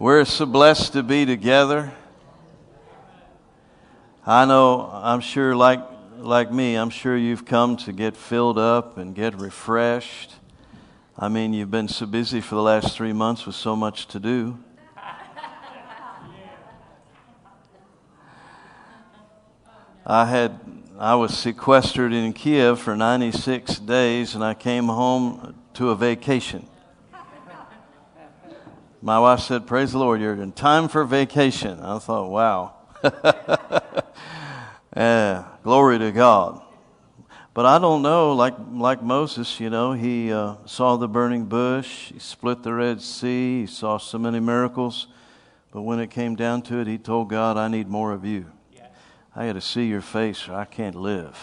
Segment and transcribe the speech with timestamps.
[0.00, 1.92] We're so blessed to be together.
[4.26, 5.82] I know, I'm sure, like,
[6.16, 10.36] like me, I'm sure you've come to get filled up and get refreshed.
[11.18, 14.18] I mean, you've been so busy for the last three months with so much to
[14.18, 14.58] do.
[20.06, 20.58] I had
[20.98, 26.69] I was sequestered in Kiev for 96 days and I came home to a vacation.
[29.02, 31.80] My wife said, Praise the Lord, you're in time for vacation.
[31.80, 32.74] I thought, wow.
[34.96, 36.60] yeah, glory to God.
[37.54, 42.12] But I don't know, like, like Moses, you know, he uh, saw the burning bush,
[42.12, 45.08] he split the Red Sea, he saw so many miracles.
[45.72, 48.46] But when it came down to it, he told God, I need more of you.
[49.34, 51.38] I got to see your face or I can't live.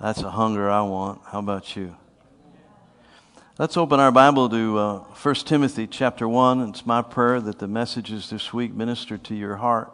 [0.00, 1.20] That's a hunger I want.
[1.26, 1.96] How about you?
[3.60, 6.68] Let's open our Bible to uh, 1 Timothy chapter 1.
[6.68, 9.92] It's my prayer that the messages this week minister to your heart,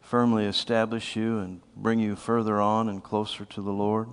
[0.00, 4.10] firmly establish you, and bring you further on and closer to the Lord.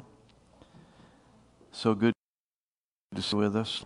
[1.72, 2.14] So good
[3.14, 3.86] to see with us.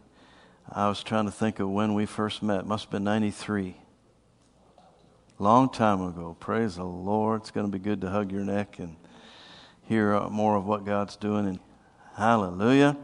[0.72, 2.66] I was trying to think of when we first met.
[2.66, 3.76] Must have been 93.
[5.38, 6.38] Long time ago.
[6.40, 7.42] Praise the Lord.
[7.42, 8.96] It's going to be good to hug your neck and
[9.82, 11.46] hear uh, more of what God's doing.
[11.46, 11.60] And
[12.16, 12.96] hallelujah.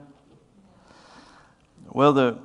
[1.92, 2.38] Well, the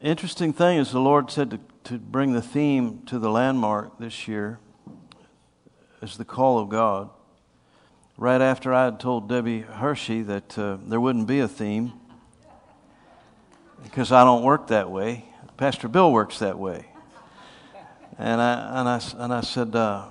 [0.00, 4.26] interesting thing is the Lord said to, to bring the theme to the landmark this
[4.26, 4.58] year
[6.00, 7.10] is the call of God.
[8.16, 11.92] Right after I had told Debbie Hershey that uh, there wouldn't be a theme
[13.82, 15.26] because I don't work that way.
[15.58, 16.86] Pastor Bill works that way.
[18.16, 20.06] And I, and I, and I said, uh,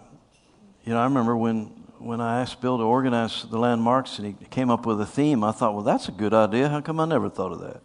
[0.86, 4.46] you know, I remember when, when I asked Bill to organize the landmarks and he
[4.46, 6.70] came up with a theme, I thought, well, that's a good idea.
[6.70, 7.82] How come I never thought of that?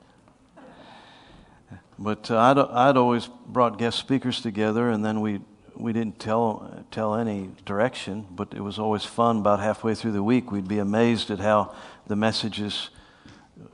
[1.98, 5.41] But uh, I'd, I'd always brought guest speakers together, and then we,
[5.77, 9.38] we didn't tell, tell any direction, but it was always fun.
[9.38, 11.75] About halfway through the week, we'd be amazed at how
[12.06, 12.91] the messages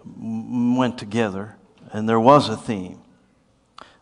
[0.04, 1.56] went together,
[1.92, 3.00] and there was a theme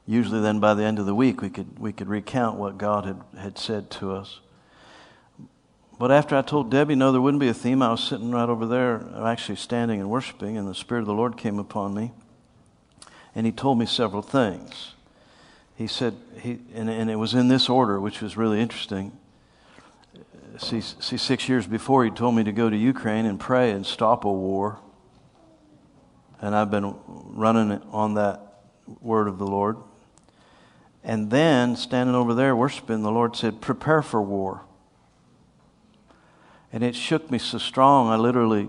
[0.06, 3.04] usually then by the end of the week we could, we could recount what God
[3.04, 4.40] had, had said to us.
[5.98, 8.48] But after I told Debbie, no, there wouldn't be a theme, I was sitting right
[8.48, 12.12] over there, actually standing and worshiping, and the Spirit of the Lord came upon me.
[13.34, 14.92] And He told me several things.
[15.74, 19.12] He said, he, and, and it was in this order, which was really interesting.
[20.58, 23.84] See, see, six years before, He told me to go to Ukraine and pray and
[23.84, 24.78] stop a war.
[26.40, 28.40] And I've been running on that
[29.00, 29.78] word of the Lord.
[31.02, 34.62] And then, standing over there worshiping, the Lord said, Prepare for war.
[36.72, 38.68] And it shook me so strong, I literally,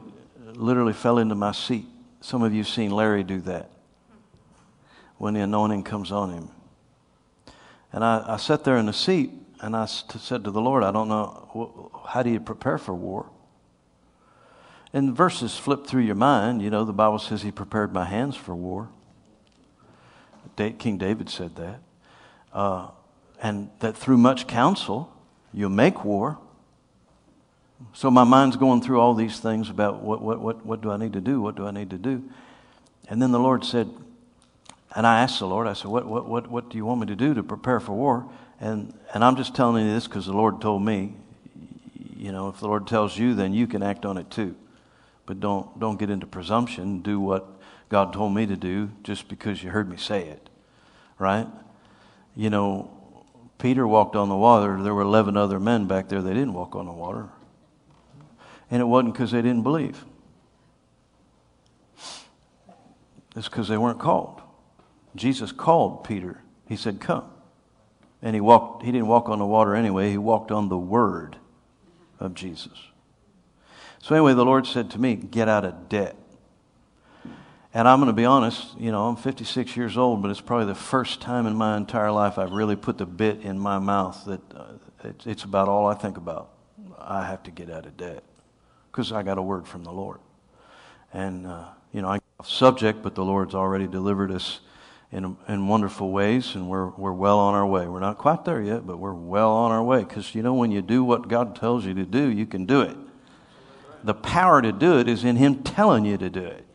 [0.53, 1.85] literally fell into my seat.
[2.21, 3.69] Some of you have seen Larry do that
[5.17, 6.49] when the anointing comes on him.
[7.91, 9.31] And I, I sat there in the seat
[9.61, 13.29] and I said to the Lord, I don't know, how do you prepare for war?
[14.93, 16.61] And verses flip through your mind.
[16.61, 18.89] You know, the Bible says he prepared my hands for war.
[20.55, 21.79] King David said that
[22.53, 22.89] uh,
[23.41, 25.13] and that through much counsel
[25.53, 26.39] you'll make war.
[27.93, 30.97] So my mind's going through all these things about what, what, what, what do I
[30.97, 31.41] need to do?
[31.41, 32.23] What do I need to do?
[33.09, 33.89] And then the Lord said,
[34.95, 37.07] and I asked the Lord, I said, what, what, what, what do you want me
[37.07, 38.29] to do to prepare for war?
[38.59, 41.13] And, and I'm just telling you this because the Lord told me.
[42.15, 44.55] You know, if the Lord tells you, then you can act on it too.
[45.27, 47.01] But don't, don't get into presumption.
[47.01, 47.47] Do what
[47.89, 50.49] God told me to do just because you heard me say it.
[51.19, 51.47] Right?
[52.37, 52.91] you know,
[53.57, 54.81] Peter walked on the water.
[54.81, 56.21] There were 11 other men back there.
[56.21, 57.27] They didn't walk on the water.
[58.69, 60.03] And it wasn't because they didn't believe,
[63.35, 64.41] it's because they weren't called.
[65.15, 66.41] Jesus called Peter.
[66.67, 67.25] He said, Come.
[68.21, 71.37] And he walked, he didn't walk on the water anyway, he walked on the word
[72.19, 72.77] of Jesus.
[73.99, 76.15] So, anyway, the Lord said to me, Get out of debt.
[77.73, 80.65] And I'm going to be honest, you know, I'm 56 years old, but it's probably
[80.65, 84.23] the first time in my entire life I've really put the bit in my mouth
[84.25, 84.63] that uh,
[85.03, 86.49] it's, it's about all I think about.
[86.97, 88.23] I have to get out of debt
[88.97, 90.19] because I got a word from the Lord.
[91.13, 94.59] And, uh, you know, I off subject, but the Lord's already delivered us
[95.11, 97.85] in, in wonderful ways, and we're, we're well on our way.
[97.87, 100.71] We're not quite there yet, but we're well on our way because, you know, when
[100.71, 102.97] you do what God tells you to do, you can do it.
[104.03, 106.65] The power to do it is in Him telling you to do it.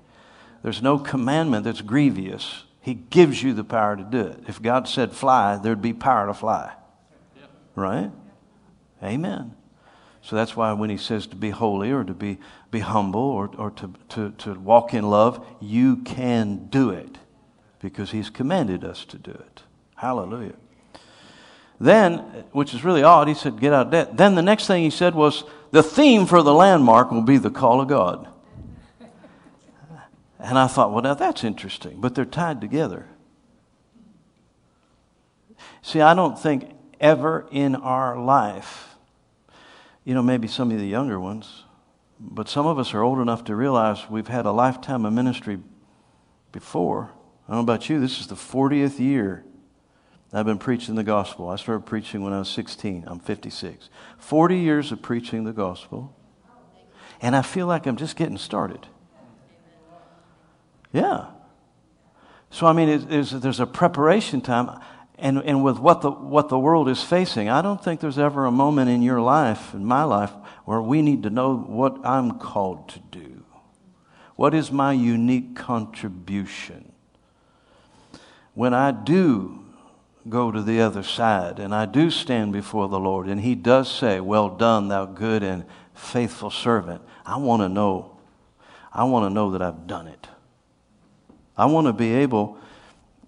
[0.63, 2.63] There's no commandment that's grievous.
[2.81, 4.45] He gives you the power to do it.
[4.47, 6.73] If God said fly, there'd be power to fly.
[7.75, 8.13] Right?
[9.03, 9.57] Amen.
[10.23, 12.39] So that's why when he says to be holy or to be,
[12.71, 17.19] be humble or, or to, to, to walk in love, you can do it
[17.81, 19.63] because he's commanded us to do it.
[19.97, 20.55] Hallelujah.
[21.81, 22.19] Then,
[22.53, 24.17] which is really odd, he said, Get out of debt.
[24.17, 25.43] Then the next thing he said was,
[25.73, 28.29] The theme for the landmark will be the call of God.
[30.39, 33.09] And I thought, Well, now that's interesting, but they're tied together.
[35.83, 36.71] See, I don't think
[37.01, 38.92] ever in our life,
[40.05, 41.65] you know, maybe some of the younger ones,
[42.19, 45.59] but some of us are old enough to realize we've had a lifetime of ministry
[46.51, 47.11] before.
[47.49, 49.45] I don't know about you, this is the 40th year
[50.33, 51.51] I've been preaching the gospel.
[51.51, 53.05] I started preaching when I was 16.
[53.07, 53.91] I'm 56.
[54.17, 56.17] 40 years of preaching the gospel.
[57.21, 58.87] And I feel like I'm just getting started.
[60.93, 61.27] Yeah.
[62.51, 64.81] So, I mean, it, there's a preparation time.
[65.23, 68.45] And, and with what the, what the world is facing, I don't think there's ever
[68.45, 70.33] a moment in your life, in my life,
[70.65, 73.45] where we need to know what I'm called to do.
[74.35, 76.91] What is my unique contribution?
[78.55, 79.65] When I do
[80.29, 83.89] go to the other side and I do stand before the Lord and He does
[83.89, 85.65] say, Well done, thou good and
[85.95, 88.19] faithful servant, I want to know.
[88.93, 90.27] I want to know that I've done it.
[91.57, 92.59] I want to be able,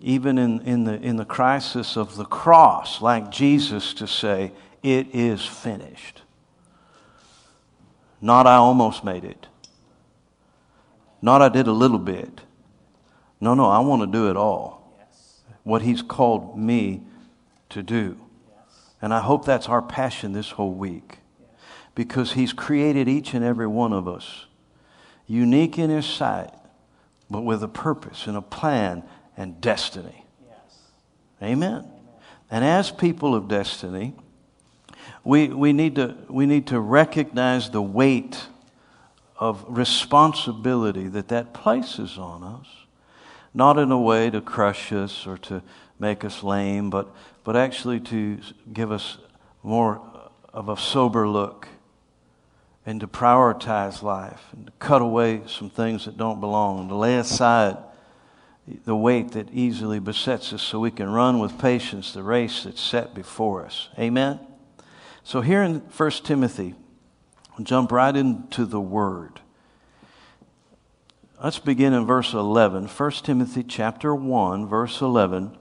[0.05, 4.53] even in, in, the, in the crisis of the cross, like Jesus, to say,
[4.83, 6.23] It is finished.
[8.21, 9.47] Not I almost made it.
[11.23, 12.43] Not I did a little bit.
[13.41, 14.85] No, no, I want to do it all
[15.65, 17.03] what He's called me
[17.71, 18.21] to do.
[19.03, 21.19] And I hope that's our passion this whole week
[21.95, 24.45] because He's created each and every one of us
[25.27, 26.53] unique in His sight,
[27.31, 29.03] but with a purpose and a plan
[29.37, 30.25] and destiny.
[30.47, 30.79] Yes.
[31.43, 31.85] Amen.
[32.51, 34.15] And as people of destiny,
[35.25, 38.47] we, we, need to, we need to recognize the weight
[39.39, 42.67] of responsibility that that places on us
[43.55, 45.63] not in a way to crush us or to
[45.99, 47.09] make us lame, but,
[47.45, 48.39] but actually to
[48.73, 49.17] give us
[49.63, 50.03] more
[50.53, 51.69] of a sober look
[52.85, 56.97] and to prioritize life and to cut away some things that don't belong and to
[56.97, 57.77] lay aside
[58.67, 62.81] the weight that easily besets us so we can run with patience the race that's
[62.81, 63.89] set before us.
[63.99, 64.41] Amen?
[65.23, 66.75] So here in 1 Timothy,
[67.57, 69.41] I'll jump right into the Word.
[71.43, 72.87] Let's begin in verse 11.
[72.87, 75.57] 1 Timothy chapter 1, verse 11.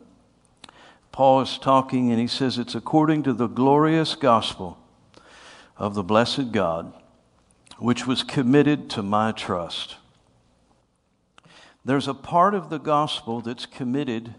[1.12, 4.78] Paul is talking and he says, It's according to the glorious gospel
[5.78, 6.94] of the blessed God,
[7.80, 9.98] which was committed to my trust.
[11.86, 14.34] There's a part of the gospel that's committed.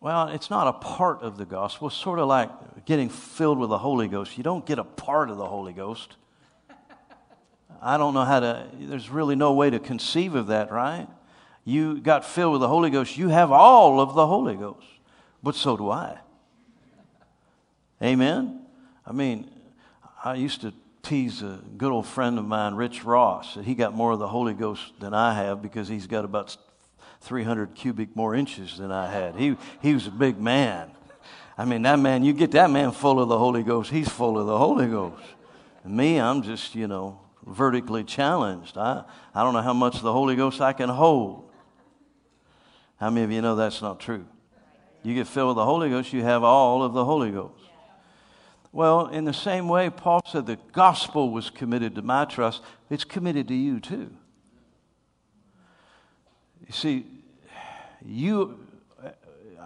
[0.00, 1.88] Well, it's not a part of the gospel.
[1.88, 4.38] It's sort of like getting filled with the Holy Ghost.
[4.38, 6.16] You don't get a part of the Holy Ghost.
[7.82, 11.06] I don't know how to, there's really no way to conceive of that, right?
[11.64, 13.16] You got filled with the Holy Ghost.
[13.16, 14.86] You have all of the Holy Ghost.
[15.42, 16.18] But so do I.
[18.02, 18.62] Amen?
[19.06, 19.50] I mean,
[20.24, 23.94] I used to tease a good old friend of mine, Rich Ross, that he got
[23.94, 26.56] more of the Holy Ghost than I have because he's got about
[27.20, 29.36] 300 cubic more inches than I had.
[29.36, 30.90] He, he was a big man.
[31.56, 34.38] I mean, that man, you get that man full of the Holy Ghost, he's full
[34.38, 35.24] of the Holy Ghost.
[35.84, 38.78] And me, I'm just, you know, vertically challenged.
[38.78, 39.04] I,
[39.34, 41.50] I don't know how much of the Holy Ghost I can hold.
[43.00, 44.26] How many of you know that's not true?
[45.02, 47.64] You get filled with the Holy Ghost, you have all of the Holy Ghost.
[48.72, 53.04] Well, in the same way, Paul said the gospel was committed to my trust, it's
[53.04, 54.10] committed to you too.
[56.66, 57.06] You see,
[58.04, 58.58] you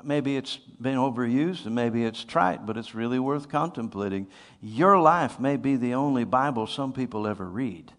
[0.04, 4.26] maybe it's been overused and maybe it's trite, but it's really worth contemplating.
[4.61, 7.92] Your life may be the only Bible some people ever read.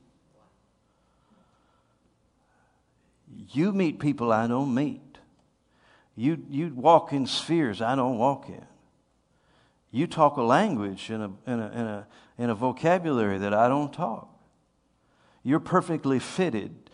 [3.51, 5.01] You meet people I don't meet.
[6.15, 8.65] You, you walk in spheres I don't walk in.
[9.93, 12.07] You talk a language in a, in, a,
[12.37, 14.27] in, a, a vocabulary that I don't talk.
[15.43, 16.89] You're perfectly fitted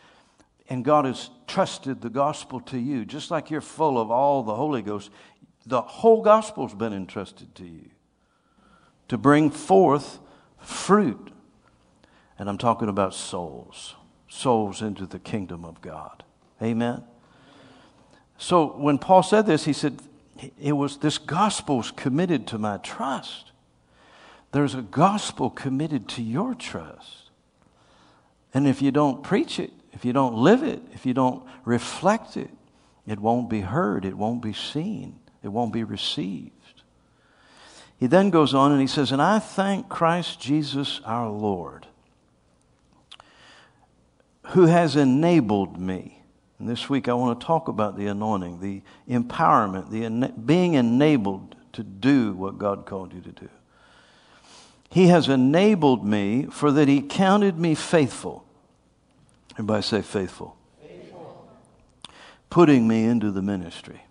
[0.70, 4.54] and God has trusted the gospel to you, just like you're full of all the
[4.54, 5.10] Holy Ghost,
[5.66, 7.90] the whole gospel's been entrusted to you
[9.08, 10.20] to bring forth
[10.60, 11.32] fruit.
[12.38, 13.96] And I'm talking about souls,
[14.28, 16.24] souls into the kingdom of God.
[16.62, 17.04] Amen.
[18.38, 20.00] So when Paul said this, he said,
[20.62, 23.52] it was this gospel's committed to my trust.
[24.52, 27.30] There's a gospel committed to your trust.
[28.54, 32.38] And if you don't preach it, if you don't live it, if you don't reflect
[32.38, 32.50] it,
[33.06, 36.54] it won't be heard, it won't be seen, it won't be received.
[37.98, 41.86] He then goes on and he says, And I thank Christ Jesus our Lord,
[44.48, 46.19] who has enabled me.
[46.60, 50.74] And this week I want to talk about the anointing, the empowerment, the ena- being
[50.74, 53.50] enabled to do what God called you to do.
[54.92, 58.44] He has enabled me for that he counted me faithful.
[59.54, 60.58] Everybody say faithful.
[60.82, 61.48] faithful.
[62.50, 64.02] Putting me into the ministry.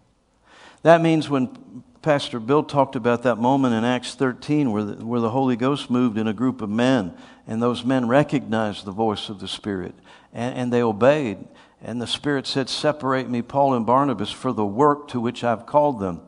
[0.83, 5.21] That means when Pastor Bill talked about that moment in Acts 13 where the, where
[5.21, 7.15] the Holy Ghost moved in a group of men,
[7.47, 9.95] and those men recognized the voice of the Spirit,
[10.33, 11.47] and, and they obeyed.
[11.83, 15.67] And the Spirit said, Separate me, Paul and Barnabas, for the work to which I've
[15.67, 16.23] called them.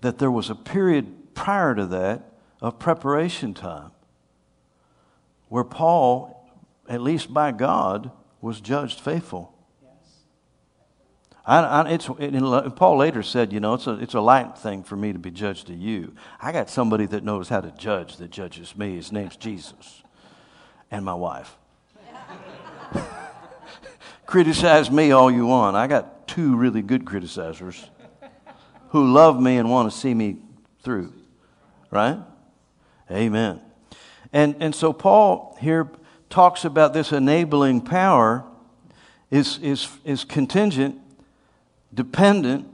[0.00, 3.92] That there was a period prior to that of preparation time
[5.48, 6.50] where Paul,
[6.88, 9.51] at least by God, was judged faithful.
[11.44, 14.84] I, I, it's, it, Paul later said, you know, it's a, it's a light thing
[14.84, 16.14] for me to be judged to you.
[16.40, 18.94] I got somebody that knows how to judge that judges me.
[18.96, 20.02] His name's Jesus
[20.90, 21.56] and my wife.
[24.26, 25.76] Criticize me all you want.
[25.76, 27.88] I got two really good criticizers
[28.90, 30.36] who love me and want to see me
[30.82, 31.12] through.
[31.90, 32.18] Right?
[33.10, 33.60] Amen.
[34.32, 35.90] And, and so Paul here
[36.30, 38.44] talks about this enabling power
[39.30, 41.01] is, is, is contingent,
[41.92, 42.66] dependent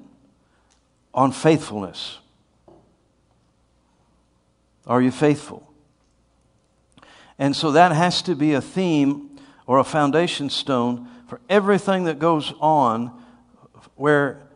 [1.13, 2.19] on faithfulness.
[4.87, 5.69] Are you faithful?
[7.39, 12.19] And so that has to be a theme or a foundation stone for everything that
[12.19, 13.13] goes on
[13.95, 14.49] where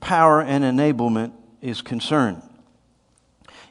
[0.00, 2.42] power and enablement is concerned.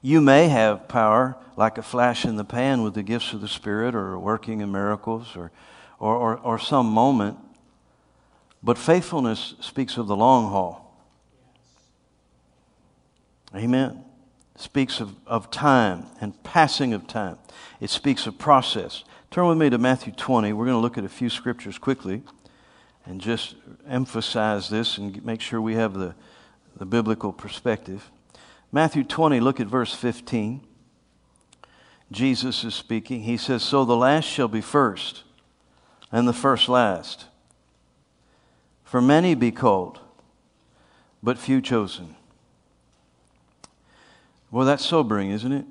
[0.01, 3.47] You may have power like a flash in the pan with the gifts of the
[3.47, 5.51] Spirit or working in miracles or,
[5.99, 7.37] or, or, or some moment,
[8.65, 10.99] but faithfulness speaks of the long haul.
[13.55, 14.03] Amen.
[14.57, 17.37] Speaks of, of time and passing of time.
[17.79, 19.03] It speaks of process.
[19.29, 20.51] Turn with me to Matthew 20.
[20.53, 22.23] We're going to look at a few scriptures quickly
[23.05, 23.53] and just
[23.87, 26.15] emphasize this and make sure we have the,
[26.75, 28.09] the biblical perspective.
[28.71, 30.65] Matthew 20, look at verse 15.
[32.11, 33.21] Jesus is speaking.
[33.21, 35.23] He says, So the last shall be first,
[36.11, 37.25] and the first last.
[38.95, 39.99] For many be called,
[41.21, 42.15] but few chosen.
[44.51, 45.65] Well, that's sobering, isn't it?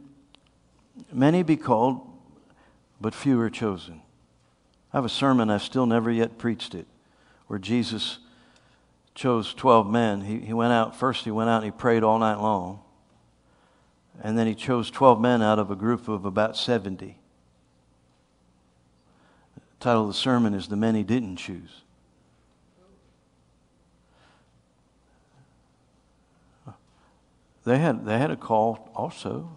[1.11, 2.07] Many be called,
[3.01, 4.03] but few are chosen.
[4.93, 6.87] I have a sermon, I've still never yet preached it
[7.47, 8.19] where Jesus
[9.15, 10.21] chose 12 men.
[10.21, 12.81] He, he went out, first, he went out and he prayed all night long.
[14.23, 17.17] And then he chose 12 men out of a group of about 70.
[19.55, 21.84] The title of the sermon is The Men He Didn't Choose.
[27.65, 29.51] They had, they had a call also,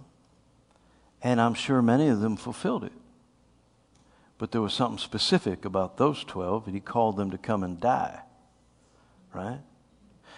[1.22, 2.94] and I'm sure many of them fulfilled it.
[4.38, 7.80] But there was something specific about those 12, and he called them to come and
[7.80, 8.22] die.
[9.34, 9.60] Right?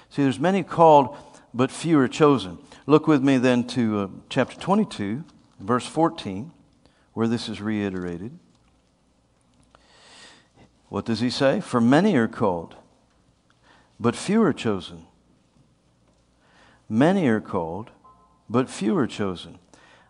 [0.10, 1.16] See, there's many called,
[1.54, 2.58] but few are chosen.
[2.88, 5.24] Look with me then to uh, chapter 22,
[5.60, 6.52] verse 14,
[7.14, 8.38] where this is reiterated.
[10.88, 11.62] What does he say?
[11.62, 12.76] For many are called,
[14.00, 15.06] but few are chosen.
[16.90, 17.92] Many are called,
[18.50, 19.60] but few are chosen.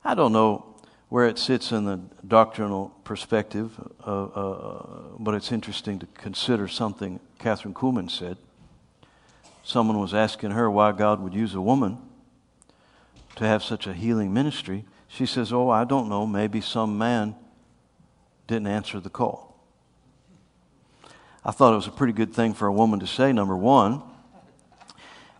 [0.03, 0.65] I don't know
[1.09, 3.73] where it sits in the doctrinal perspective,
[4.05, 4.85] uh, uh,
[5.19, 8.37] but it's interesting to consider something Kathryn Kuhlman said.
[9.63, 11.97] Someone was asking her why God would use a woman
[13.35, 14.85] to have such a healing ministry.
[15.07, 16.25] She says, Oh, I don't know.
[16.25, 17.35] Maybe some man
[18.47, 19.59] didn't answer the call.
[21.43, 24.01] I thought it was a pretty good thing for a woman to say, number one.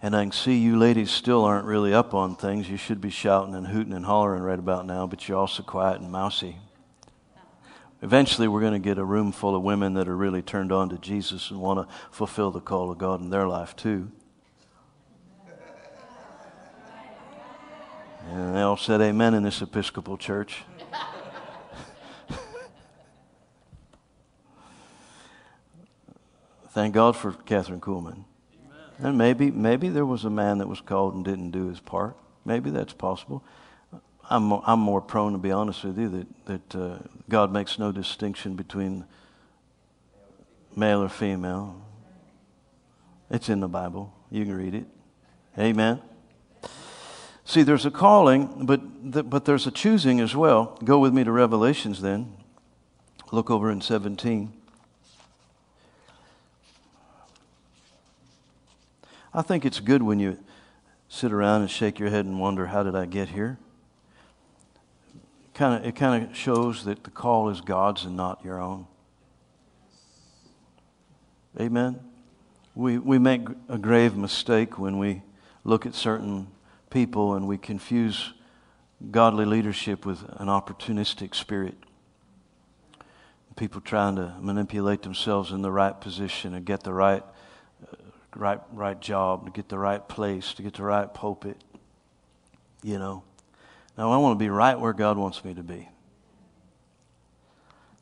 [0.02, 2.70] And I can see you ladies still aren't really up on things.
[2.70, 6.00] You should be shouting and hooting and hollering right about now, but you're also quiet
[6.00, 6.56] and mousy.
[8.02, 10.88] Eventually, we're going to get a room full of women that are really turned on
[10.90, 14.10] to Jesus and want to fulfill the call of God in their life, too.
[18.30, 20.64] And they all said amen in this Episcopal church.
[26.70, 28.24] Thank God for Kathryn Kuhlman.
[29.02, 32.18] And maybe, maybe there was a man that was called and didn't do his part.
[32.46, 33.44] Maybe that's possible.
[34.30, 36.98] I'm, I'm more prone, to be honest with you, that, that uh,
[37.30, 39.06] God makes no distinction between
[40.76, 41.82] male or female.
[43.30, 44.14] It's in the Bible.
[44.30, 44.86] You can read it.
[45.58, 46.02] Amen.
[47.46, 50.78] See, there's a calling, but, the, but there's a choosing as well.
[50.84, 52.34] Go with me to Revelations then.
[53.32, 54.54] Look over in 17.
[59.34, 60.38] I think it's good when you
[61.08, 63.58] sit around and shake your head and wonder, how did I get here?
[65.54, 68.88] Kind of, it kind of shows that the call is God's and not your own.
[71.60, 72.00] Amen.
[72.76, 75.22] we, we make a grave mistake when we
[75.64, 76.48] look at certain
[76.90, 78.34] people and we confuse
[79.12, 81.76] godly leadership with an opportunistic spirit.
[83.56, 87.24] People trying to manipulate themselves in the right position and get the right,
[88.36, 91.58] right, right job, to get the right place, to get the right pulpit.
[92.84, 93.24] You know.
[93.98, 95.90] Now, I want to be right where God wants me to be.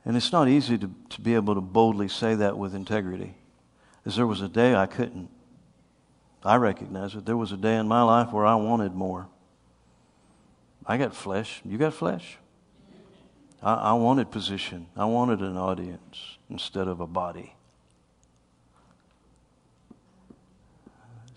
[0.05, 3.36] And it's not easy to, to be able to boldly say that with integrity.
[4.05, 5.29] As there was a day I couldn't.
[6.46, 7.25] I recognize it.
[7.25, 9.27] There was a day in my life where I wanted more.
[10.86, 11.62] I got flesh.
[11.65, 12.38] You got flesh?
[13.62, 14.88] I, I wanted position.
[14.96, 17.57] I wanted an audience instead of a body.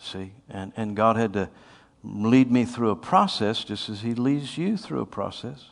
[0.01, 0.33] See?
[0.49, 1.51] And, and God had to
[2.03, 5.67] lead me through a process just as He leads you through a process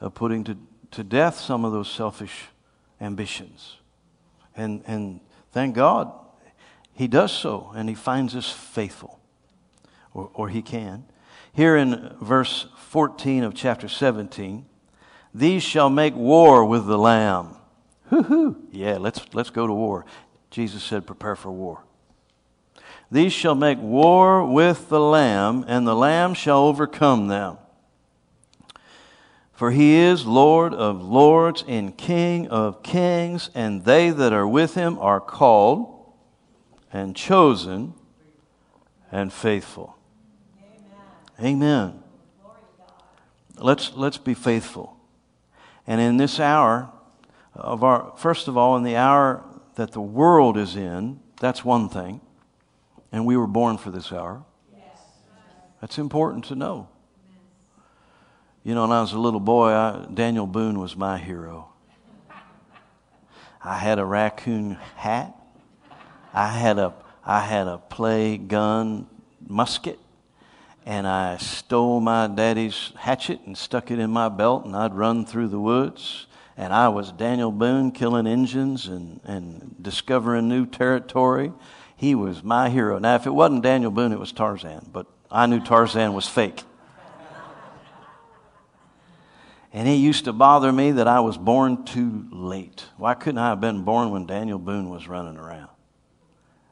[0.00, 0.56] of putting to,
[0.92, 2.44] to death some of those selfish
[3.00, 3.76] ambitions.
[4.56, 5.20] And, and
[5.50, 6.12] thank God
[6.94, 9.18] He does so, and He finds us faithful,
[10.14, 11.04] or, or He can.
[11.52, 14.64] Here in verse 14 of chapter 17,
[15.34, 17.56] these shall make war with the Lamb.
[18.06, 18.68] Hoo-hoo.
[18.70, 20.04] Yeah, let's, let's go to war.
[20.50, 21.82] Jesus said, prepare for war.
[23.12, 27.58] These shall make war with the Lamb, and the Lamb shall overcome them.
[29.52, 34.76] For he is Lord of lords and King of kings, and they that are with
[34.76, 36.14] him are called
[36.90, 37.92] and chosen
[39.10, 39.94] and faithful.
[41.38, 41.62] Amen.
[41.62, 42.02] Amen.
[43.58, 44.96] Let's, let's be faithful.
[45.86, 46.90] And in this hour
[47.54, 51.90] of our, first of all, in the hour that the world is in, that's one
[51.90, 52.22] thing.
[53.12, 54.42] And we were born for this hour.
[55.80, 56.88] That's important to know.
[58.64, 61.68] You know, when I was a little boy, I, Daniel Boone was my hero.
[63.62, 65.36] I had a raccoon hat.
[66.32, 66.94] I had a,
[67.26, 69.08] I had a play gun
[69.46, 69.98] musket.
[70.86, 75.26] And I stole my daddy's hatchet and stuck it in my belt, and I'd run
[75.26, 76.26] through the woods.
[76.56, 81.52] And I was Daniel Boone killing Injuns and, and discovering new territory
[82.02, 82.98] he was my hero.
[82.98, 86.64] Now, if it wasn't Daniel Boone, it was Tarzan, but I knew Tarzan was fake.
[89.72, 92.86] And it used to bother me that I was born too late.
[92.96, 95.68] Why couldn't I have been born when Daniel Boone was running around?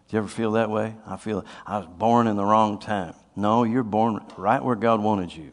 [0.08, 0.96] Do you ever feel that way?
[1.06, 3.14] I feel I was born in the wrong time.
[3.36, 5.52] No, you're born right where God wanted you.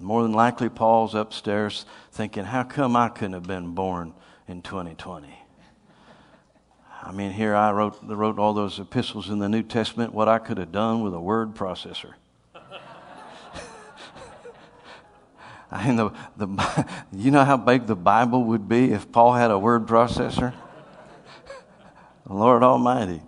[0.00, 4.14] More than likely, Paul's upstairs thinking, how come I couldn't have been born
[4.48, 5.45] in 2020?
[7.06, 10.40] I mean, here I wrote, wrote all those epistles in the New Testament, what I
[10.40, 12.14] could have done with a word processor.
[15.70, 19.52] I mean, the, the, you know how big the Bible would be if Paul had
[19.52, 20.52] a word processor?
[22.28, 23.22] Lord Almighty.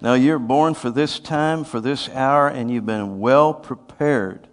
[0.00, 4.48] Now, you're born for this time, for this hour, and you've been well prepared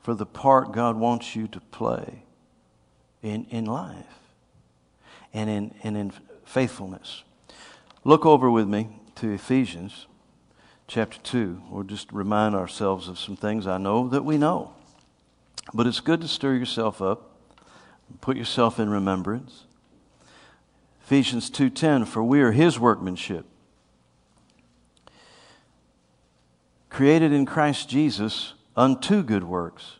[0.00, 2.22] for the part God wants you to play
[3.20, 4.06] in, in life
[5.34, 6.12] and in, and in
[6.50, 7.22] faithfulness.
[8.02, 10.08] Look over with me to Ephesians
[10.88, 11.62] chapter 2.
[11.70, 14.72] We'll just remind ourselves of some things I know that we know.
[15.72, 17.30] But it's good to stir yourself up,
[18.20, 19.66] put yourself in remembrance.
[21.04, 23.46] Ephesians 2:10 for we are his workmanship
[26.88, 29.98] created in Christ Jesus unto good works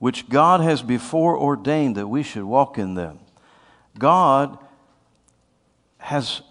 [0.00, 3.20] which God has before ordained that we should walk in them.
[3.96, 4.58] God
[6.02, 6.42] has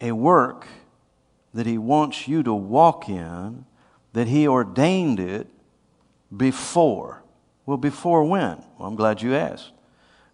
[0.00, 0.66] a work
[1.52, 3.64] that He wants you to walk in,
[4.12, 5.48] that He ordained it
[6.34, 7.22] before.
[7.66, 8.62] Well, before when?
[8.78, 9.72] Well, I'm glad you asked.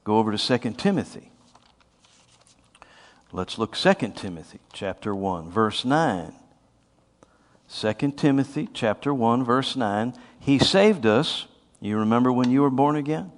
[0.04, 1.30] Go over to 2 Timothy.
[3.32, 6.32] Let's look 2 Timothy chapter 1 verse 9.
[7.72, 10.14] 2 Timothy chapter 1 verse 9.
[10.40, 11.46] He saved us.
[11.80, 13.32] You remember when you were born again?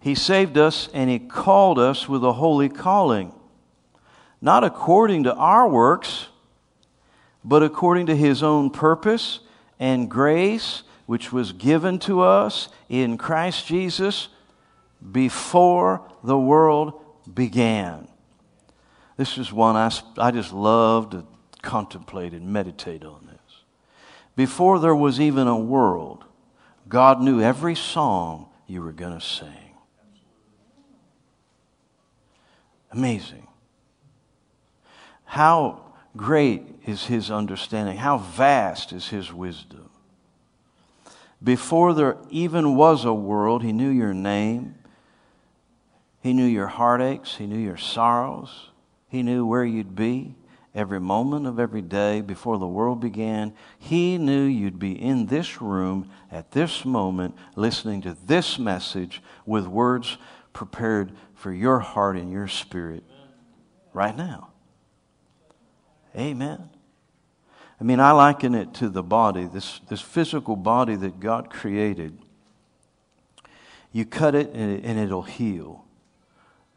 [0.00, 3.32] He saved us and He called us with a holy calling,
[4.40, 6.28] not according to our works,
[7.44, 9.40] but according to His own purpose
[9.78, 14.28] and grace, which was given to us in Christ Jesus
[15.12, 17.00] before the world
[17.32, 18.08] began.
[19.16, 21.24] This is one I, I just love to
[21.62, 23.62] contemplate and meditate on this.
[24.36, 26.24] Before there was even a world,
[26.88, 29.67] God knew every song you were going to sing.
[32.90, 33.46] Amazing.
[35.24, 35.82] How
[36.16, 37.96] great is his understanding?
[37.96, 39.90] How vast is his wisdom?
[41.42, 44.74] Before there even was a world, he knew your name.
[46.20, 47.36] He knew your heartaches.
[47.36, 48.70] He knew your sorrows.
[49.08, 50.34] He knew where you'd be
[50.74, 53.52] every moment of every day before the world began.
[53.78, 59.66] He knew you'd be in this room at this moment listening to this message with
[59.66, 60.18] words
[60.52, 63.04] prepared for your heart and your spirit
[63.92, 64.50] right now.
[66.16, 66.68] Amen.
[67.80, 72.18] I mean, I liken it to the body, this, this physical body that God created.
[73.92, 75.84] You cut it and, and it'll heal.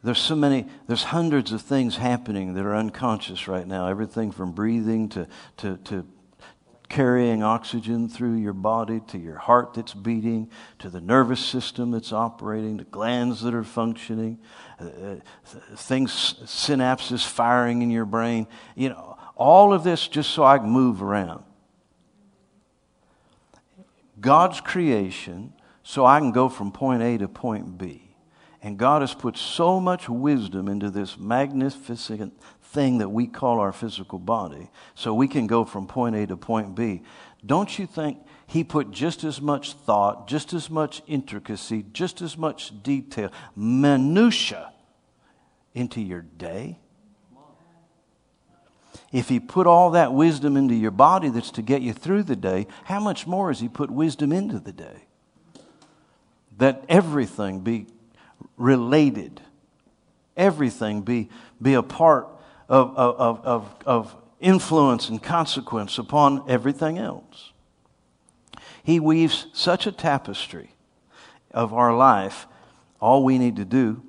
[0.04, 3.88] There's so many, there's hundreds of things happening that are unconscious right now.
[3.88, 5.26] Everything from breathing to,
[5.58, 6.06] to, to
[6.92, 12.12] carrying oxygen through your body to your heart that's beating to the nervous system that's
[12.12, 14.38] operating to glands that are functioning,
[14.78, 15.16] uh, uh
[15.74, 18.46] things, synapses firing in your brain.
[18.74, 21.44] You know, all of this just so I can move around.
[24.20, 28.11] God's creation so I can go from point A to point B.
[28.62, 33.72] And God has put so much wisdom into this magnificent thing that we call our
[33.72, 37.02] physical body so we can go from point A to point B.
[37.44, 42.38] Don't you think He put just as much thought, just as much intricacy, just as
[42.38, 44.72] much detail, minutia
[45.74, 46.78] into your day?
[49.10, 52.36] If He put all that wisdom into your body that's to get you through the
[52.36, 55.06] day, how much more has He put wisdom into the day?
[56.58, 57.88] That everything be
[58.56, 59.40] related.
[60.36, 61.28] Everything be,
[61.60, 62.28] be a part
[62.68, 67.52] of, of, of, of influence and consequence upon everything else.
[68.82, 70.74] He weaves such a tapestry
[71.52, 72.46] of our life.
[73.00, 74.02] All we need to do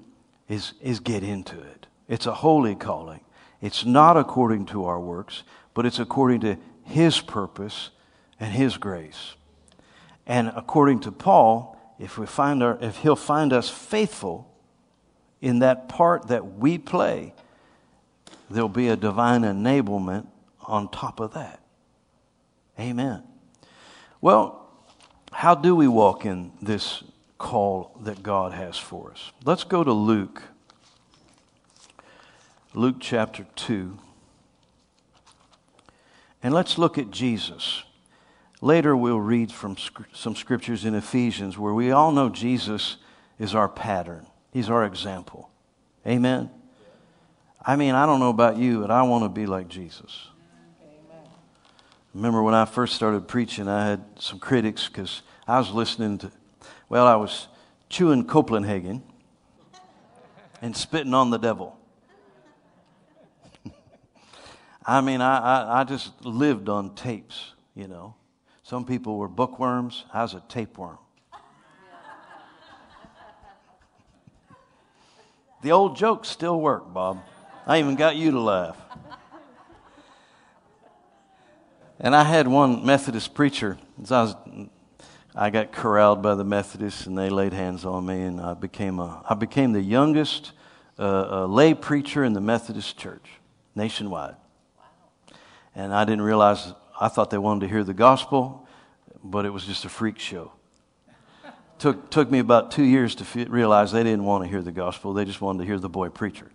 [0.48, 1.88] is, is get into it.
[2.08, 3.22] It's a holy calling.
[3.62, 7.92] It's not according to our works, but it's according to His purpose
[8.40, 9.36] and His grace.
[10.26, 11.73] And according to Paul,
[12.04, 14.54] if we find our, if he'll find us faithful
[15.40, 17.34] in that part that we play,
[18.50, 20.28] there'll be a divine enablement
[20.66, 21.62] on top of that.
[22.78, 23.24] Amen.
[24.20, 24.70] Well,
[25.32, 27.06] how do we walk in this
[27.38, 29.32] call that God has for us?
[29.46, 30.44] Let's go to Luke.
[32.74, 33.98] Luke chapter 2.
[36.44, 37.84] And let's look at Jesus.
[38.64, 39.76] Later, we'll read from
[40.14, 42.96] some scriptures in Ephesians where we all know Jesus
[43.38, 45.50] is our pattern, He's our example.
[46.08, 46.50] Amen?
[47.66, 50.30] I mean, I don't know about you, but I want to be like Jesus.
[52.14, 56.32] Remember when I first started preaching, I had some critics because I was listening to,
[56.88, 57.50] well, I was
[57.90, 59.04] chewing Copenhagen
[60.62, 61.78] and spitting on the devil.
[64.86, 68.16] I mean, I, I, I, just lived on tapes, you know.
[68.64, 70.06] Some people were bookworms.
[70.14, 70.98] I was a tapeworm.
[75.62, 77.22] the old jokes still work, Bob.
[77.68, 78.78] I even got you to laugh.
[82.00, 83.78] And I had one Methodist preacher.
[84.10, 84.36] I, was,
[85.36, 89.00] I got corralled by the Methodists, and they laid hands on me, and I became,
[89.00, 90.54] a, I became the youngest
[90.98, 93.26] uh, lay preacher in the Methodist Church
[93.76, 94.36] nationwide.
[94.78, 95.36] Wow.
[95.76, 98.66] And I didn't realize I thought they wanted to hear the gospel,
[99.22, 100.54] but it was just a freak show.
[101.78, 104.72] took, took me about two years to f- realize they didn't want to hear the
[104.72, 105.12] gospel.
[105.14, 106.50] They just wanted to hear the boy preacher.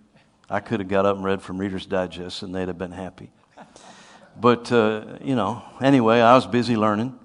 [0.48, 3.30] I could have got up and read from Reader's Digest and they'd have been happy.
[4.40, 7.18] But, uh, you know, anyway, I was busy learning.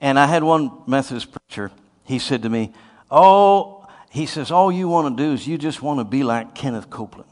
[0.00, 1.72] And I had one Methodist preacher,
[2.04, 2.72] he said to me,
[3.10, 6.54] Oh, he says, all you want to do is you just want to be like
[6.54, 7.30] Kenneth Copeland.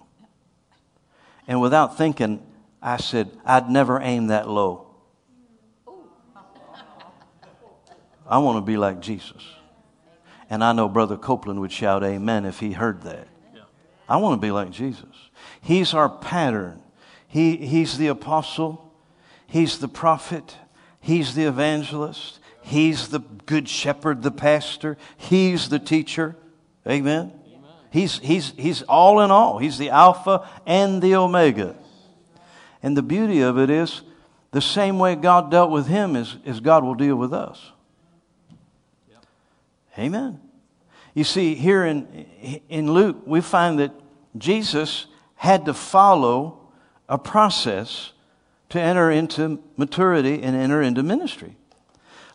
[1.47, 2.45] And without thinking,
[2.83, 4.88] I said, I'd never aim that low.
[8.29, 9.43] I want to be like Jesus.
[10.51, 13.29] And I know Brother Copeland would shout amen if he heard that.
[14.09, 15.05] I want to be like Jesus.
[15.61, 16.83] He's our pattern.
[17.27, 18.93] He, he's the apostle.
[19.47, 20.57] He's the prophet.
[21.01, 22.39] He's the evangelist.
[22.63, 24.97] He's the good shepherd, the pastor.
[25.17, 26.37] He's the teacher.
[26.87, 27.33] Amen.
[27.47, 27.71] Amen.
[27.91, 29.59] He's, he's, he's all in all.
[29.59, 31.77] He's the Alpha and the Omega.
[32.83, 34.03] And the beauty of it is
[34.53, 37.73] the same way God dealt with him is, is God will deal with us.
[39.99, 40.41] Amen.
[41.15, 42.27] You see, here in,
[42.69, 43.93] in Luke, we find that
[44.37, 46.61] Jesus had to follow
[47.09, 48.13] a process
[48.69, 51.57] to enter into maturity and enter into ministry.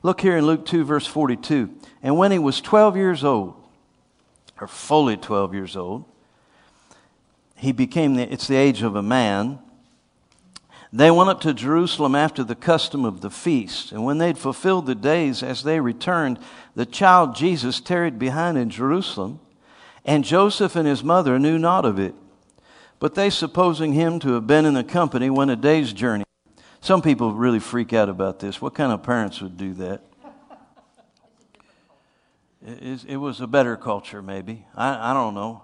[0.02, 1.74] Look here in Luke 2, verse 42.
[2.02, 3.56] And when he was 12 years old,
[4.60, 6.06] or fully 12 years old,
[7.56, 9.60] he became, the, it's the age of a man,
[10.96, 14.86] they went up to Jerusalem after the custom of the feast, and when they'd fulfilled
[14.86, 16.38] the days as they returned,
[16.76, 19.40] the child Jesus tarried behind in Jerusalem,
[20.06, 22.14] and Joseph and his mother knew not of it.
[23.00, 26.26] But they, supposing him to have been in the company, went a day's journey.
[26.80, 28.62] Some people really freak out about this.
[28.62, 30.04] What kind of parents would do that?
[32.62, 34.64] It, was a better culture, maybe.
[34.76, 35.64] I, I don't know.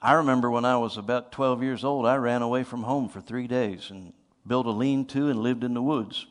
[0.00, 3.20] I remember when I was about 12 years old, I ran away from home for
[3.20, 4.12] three days and
[4.46, 6.26] built a lean to and lived in the woods.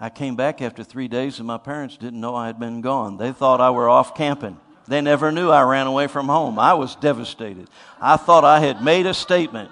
[0.00, 3.16] I came back after three days, and my parents didn't know I had been gone.
[3.16, 4.58] They thought I were off camping.
[4.86, 6.58] They never knew I ran away from home.
[6.58, 7.68] I was devastated.
[8.00, 9.70] I thought I had made a statement.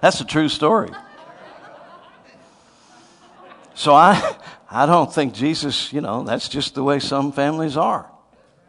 [0.00, 0.90] That's a true story.
[3.74, 4.36] So I,
[4.70, 8.10] I don't think Jesus, you know, that's just the way some families are.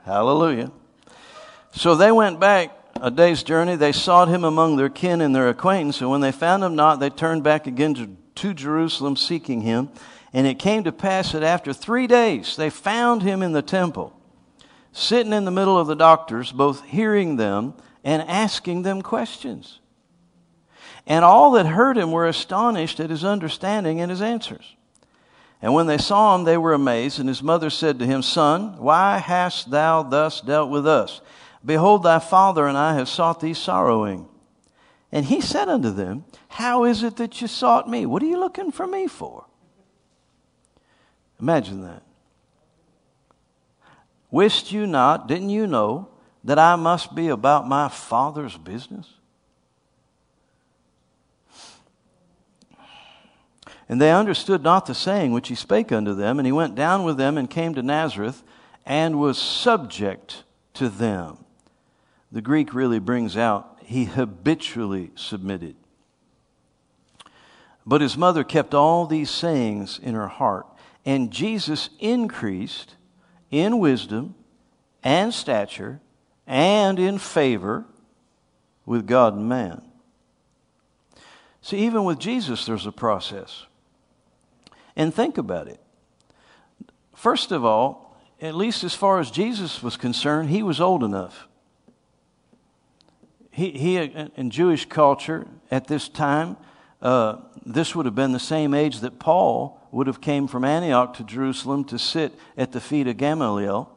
[0.05, 0.71] Hallelujah.
[1.71, 3.75] So they went back a day's journey.
[3.75, 6.01] They sought him among their kin and their acquaintance.
[6.01, 7.93] And when they found him not, they turned back again
[8.35, 9.89] to, Jerusalem seeking him.
[10.31, 14.13] And it came to pass that after three days they found him in the temple,
[14.91, 19.79] sitting in the middle of the doctors, both hearing them and asking them questions.
[21.07, 24.75] And all that heard him were astonished at his understanding and his answers.
[25.61, 27.19] And when they saw him, they were amazed.
[27.19, 31.21] And his mother said to him, Son, why hast thou thus dealt with us?
[31.67, 34.29] Behold, thy father and I have sought thee sorrowing.
[35.11, 38.05] And he said unto them, How is it that you sought me?
[38.05, 39.45] What are you looking for me for?
[41.41, 42.03] Imagine that.
[44.31, 46.07] Wist you not, didn't you know,
[46.45, 49.13] that I must be about my father's business?
[53.89, 56.39] And they understood not the saying which he spake unto them.
[56.39, 58.41] And he went down with them and came to Nazareth
[58.85, 60.43] and was subject
[60.75, 61.39] to them.
[62.31, 65.75] The Greek really brings out he habitually submitted.
[67.85, 70.67] But his mother kept all these sayings in her heart.
[71.05, 72.95] And Jesus increased
[73.49, 74.35] in wisdom
[75.03, 76.01] and stature
[76.45, 77.85] and in favor
[78.85, 79.81] with God and man.
[81.61, 83.65] See, even with Jesus, there's a process.
[84.97, 85.79] And think about it.
[87.15, 91.47] First of all, at least as far as Jesus was concerned, he was old enough.
[93.57, 96.57] He, he in Jewish culture at this time,
[97.01, 101.15] uh, this would have been the same age that Paul would have came from Antioch
[101.15, 103.91] to Jerusalem to sit at the feet of Gamaliel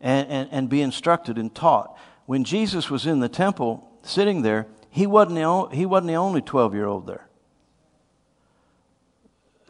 [0.00, 1.98] and, and, and be instructed and taught.
[2.26, 6.40] When Jesus was in the temple sitting there, he wasn't the, he wasn't the only
[6.40, 7.26] 12 year old there.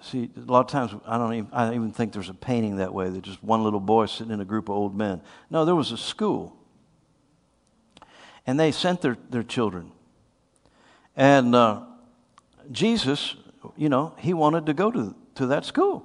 [0.02, 2.76] See, a lot of times I don't even, I don't even think there's a painting
[2.76, 5.22] that way that just one little boy sitting in a group of old men.
[5.48, 6.54] No, there was a school.
[8.46, 9.92] And they sent their, their children.
[11.16, 11.82] And uh,
[12.70, 13.36] Jesus,
[13.76, 16.04] you know, he wanted to go to, to that school.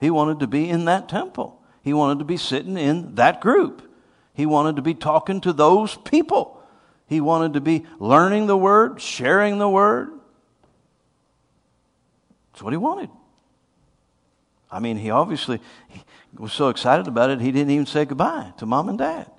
[0.00, 1.60] He wanted to be in that temple.
[1.82, 3.82] He wanted to be sitting in that group.
[4.34, 6.62] He wanted to be talking to those people.
[7.06, 10.10] He wanted to be learning the word, sharing the word.
[12.52, 13.10] That's what he wanted.
[14.70, 15.60] I mean, he obviously
[16.36, 19.30] was so excited about it, he didn't even say goodbye to mom and dad.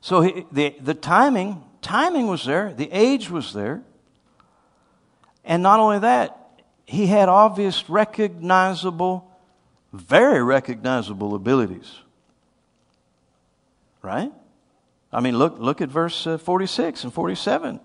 [0.00, 3.82] So he, the, the timing, timing was there, the age was there.
[5.44, 6.36] And not only that,
[6.86, 9.30] he had obvious, recognizable,
[9.92, 11.98] very recognizable abilities.
[14.02, 14.32] Right?
[15.12, 17.80] I mean, look, look at verse uh, 46 and 47.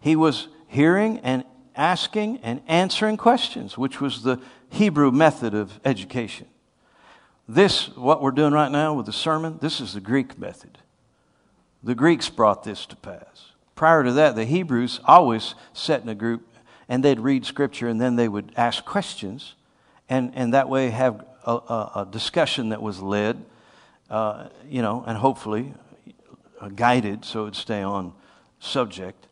[0.00, 1.44] He was hearing and
[1.76, 6.46] asking and answering questions, which was the Hebrew method of education.
[7.48, 10.78] This, what we're doing right now with the sermon, this is the Greek method.
[11.82, 13.52] The Greeks brought this to pass.
[13.74, 16.46] Prior to that, the Hebrews always sat in a group
[16.88, 19.54] and they'd read scripture and then they would ask questions
[20.08, 23.44] and, and that way have a, a, a discussion that was led,
[24.10, 25.74] uh, you know, and hopefully
[26.76, 28.12] guided so it'd stay on
[28.60, 29.26] subject.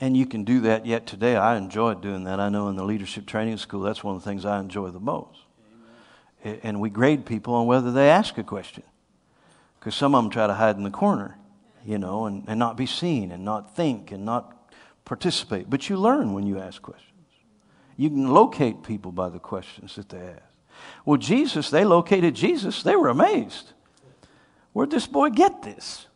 [0.00, 1.36] And you can do that yet today.
[1.36, 2.38] I enjoy doing that.
[2.38, 5.00] I know in the leadership training school, that's one of the things I enjoy the
[5.00, 5.38] most.
[6.44, 6.60] Amen.
[6.62, 8.82] And we grade people on whether they ask a question.
[9.78, 11.38] Because some of them try to hide in the corner,
[11.86, 14.52] you know, and, and not be seen and not think and not
[15.04, 15.70] participate.
[15.70, 17.12] But you learn when you ask questions.
[17.96, 20.42] You can locate people by the questions that they ask.
[21.04, 22.82] Well, Jesus, they located Jesus.
[22.82, 23.72] They were amazed.
[24.72, 26.06] Where'd this boy get this?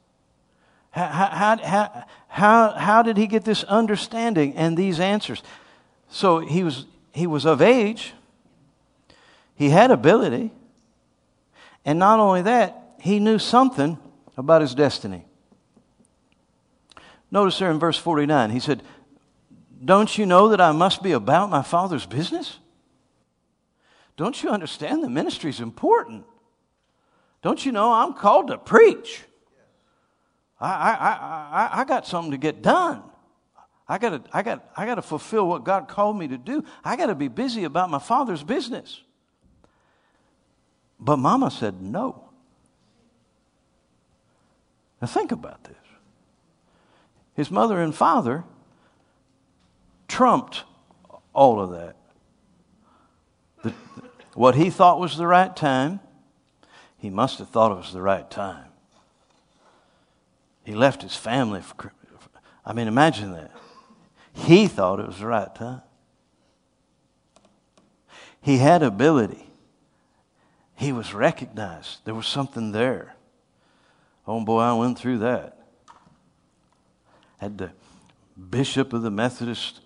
[0.90, 5.42] How, how, how, how, how did he get this understanding and these answers?
[6.08, 8.12] So he was, he was of age,
[9.54, 10.50] he had ability,
[11.84, 13.98] and not only that, he knew something
[14.36, 15.24] about his destiny.
[17.30, 18.82] Notice there in verse 49, he said,
[19.84, 22.58] Don't you know that I must be about my Father's business?
[24.16, 26.24] Don't you understand the ministry is important?
[27.42, 29.22] Don't you know I'm called to preach?
[30.60, 30.94] I, I,
[31.52, 33.02] I, I got something to get done.
[33.88, 36.62] I got I got I got to fulfill what God called me to do.
[36.84, 39.00] I got to be busy about my father's business.
[41.00, 42.30] But mama said no.
[45.00, 45.79] Now think about this.
[47.40, 48.44] His mother and father
[50.08, 50.64] trumped
[51.32, 51.96] all of that.
[53.62, 53.72] The,
[54.34, 56.00] what he thought was the right time,
[56.98, 58.66] he must have thought it was the right time.
[60.64, 61.94] He left his family for,
[62.62, 63.52] I mean, imagine that.
[64.34, 65.80] He thought it was the right time.
[68.42, 69.46] He had ability.
[70.74, 72.04] He was recognized.
[72.04, 73.14] There was something there.
[74.26, 75.56] Oh boy, I went through that.
[77.40, 77.70] Had the
[78.50, 79.80] bishop of the Methodist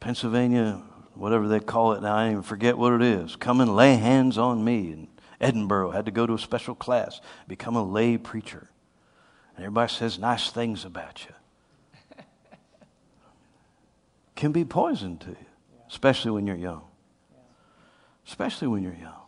[0.00, 0.82] Pennsylvania,
[1.14, 4.36] whatever they call it now, I even forget what it is, come and lay hands
[4.36, 5.08] on me in
[5.40, 5.94] Edinboro.
[5.94, 8.68] Had to go to a special class, become a lay preacher.
[9.56, 11.34] And everybody says nice things about you.
[14.34, 15.46] Can be poison to you,
[15.88, 16.82] especially when you're young.
[18.26, 19.22] Especially when you're young.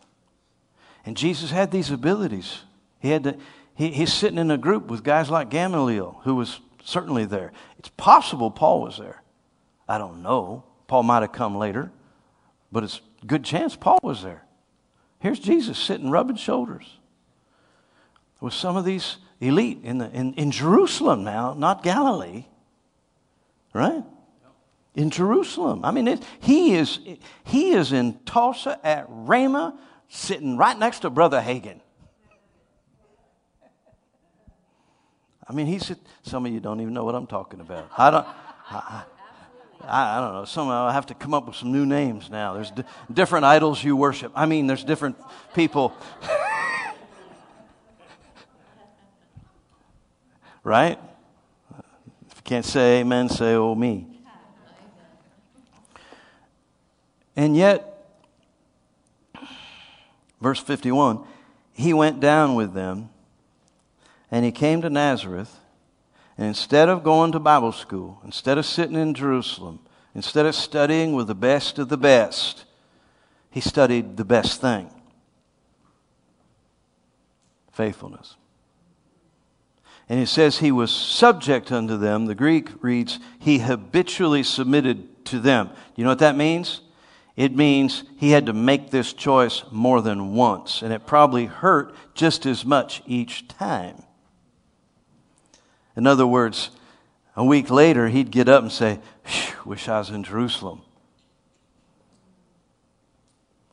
[1.07, 2.59] And Jesus had these abilities.
[2.99, 3.37] He had to,
[3.73, 7.51] he, he's sitting in a group with guys like Gamaliel, who was certainly there.
[7.79, 9.21] It's possible Paul was there.
[9.87, 10.63] I don't know.
[10.87, 11.91] Paul might have come later,
[12.71, 14.45] but it's good chance Paul was there.
[15.19, 16.97] Here's Jesus sitting rubbing shoulders
[18.41, 22.45] with some of these elite in, the, in, in Jerusalem now, not Galilee,
[23.73, 24.03] right?
[24.95, 25.85] In Jerusalem.
[25.85, 26.99] I mean, it, he, is,
[27.45, 29.77] he is in Tulsa at Rhema,
[30.09, 31.79] sitting right next to Brother Hagin.
[35.47, 37.89] I mean, he said, some of you don't even know what I'm talking about.
[37.97, 38.27] I don't,
[38.69, 39.03] I,
[39.81, 40.45] I, I don't know.
[40.45, 42.53] Somehow I have to come up with some new names now.
[42.53, 44.31] There's d- different idols you worship.
[44.35, 45.17] I mean, there's different
[45.53, 45.93] people.
[50.63, 50.97] right?
[52.29, 54.07] If you can't say amen, say oh me.
[57.35, 57.89] And yet,
[60.39, 61.25] verse 51
[61.75, 63.09] he went down with them
[64.33, 65.59] and he came to Nazareth.
[66.39, 69.77] And instead of going to Bible school, instead of sitting in Jerusalem,
[70.15, 72.65] instead of studying with the best of the best,
[73.51, 74.89] he studied the best thing
[77.73, 78.35] faithfulness.
[80.09, 82.25] And he says he was subject unto them.
[82.25, 85.67] The Greek reads, he habitually submitted to them.
[85.67, 86.81] Do you know what that means?
[87.35, 91.95] It means he had to make this choice more than once, and it probably hurt
[92.15, 94.03] just as much each time.
[95.95, 96.71] In other words,
[97.35, 98.99] a week later, he'd get up and say,
[99.65, 100.81] Wish I was in Jerusalem.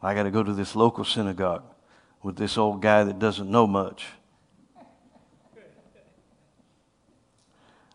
[0.02, 1.64] I got to go to this local synagogue
[2.22, 4.06] with this old guy that doesn't know much.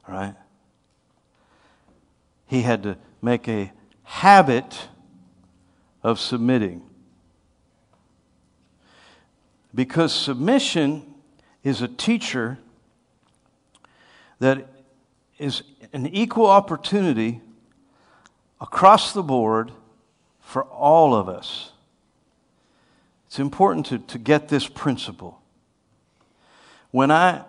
[0.07, 0.35] Right?
[2.45, 3.71] He had to make a
[4.03, 4.87] habit
[6.03, 6.83] of submitting.
[9.73, 11.15] Because submission
[11.63, 12.59] is a teacher
[14.39, 14.67] that
[15.37, 17.41] is an equal opportunity
[18.61, 19.71] across the board
[20.39, 21.71] for all of us.
[23.27, 25.41] It's important to, to get this principle.
[26.91, 27.43] When I,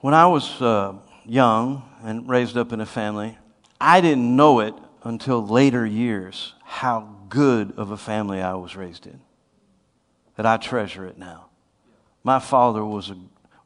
[0.00, 3.38] when I was uh, young and raised up in a family,
[3.80, 4.74] I didn't know it
[5.04, 9.20] until later years how good of a family I was raised in.
[10.36, 11.46] That I treasure it now.
[12.22, 13.16] My father was a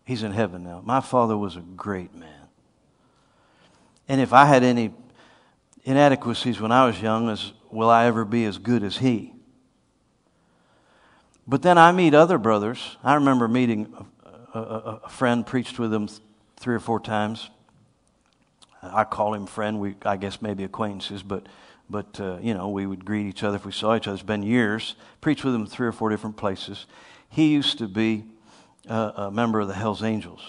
[0.04, 0.82] He's in heaven now.
[0.84, 2.48] My father was a great man.
[4.08, 4.92] And if I had any
[5.84, 9.32] inadequacies when I was young, as will I ever be as good as he?
[11.46, 12.96] But then I meet other brothers.
[13.02, 13.94] I remember meeting
[14.54, 16.08] a, a, a friend, preached with him
[16.56, 17.50] three or four times.
[18.82, 19.80] I call him friend.
[19.80, 21.46] We, I guess, maybe acquaintances, but,
[21.88, 24.14] but uh, you know, we would greet each other if we saw each other.
[24.14, 24.96] It's been years.
[25.20, 26.86] Preached with him three or four different places.
[27.28, 28.24] He used to be
[28.88, 30.42] a member of the Hells Angels.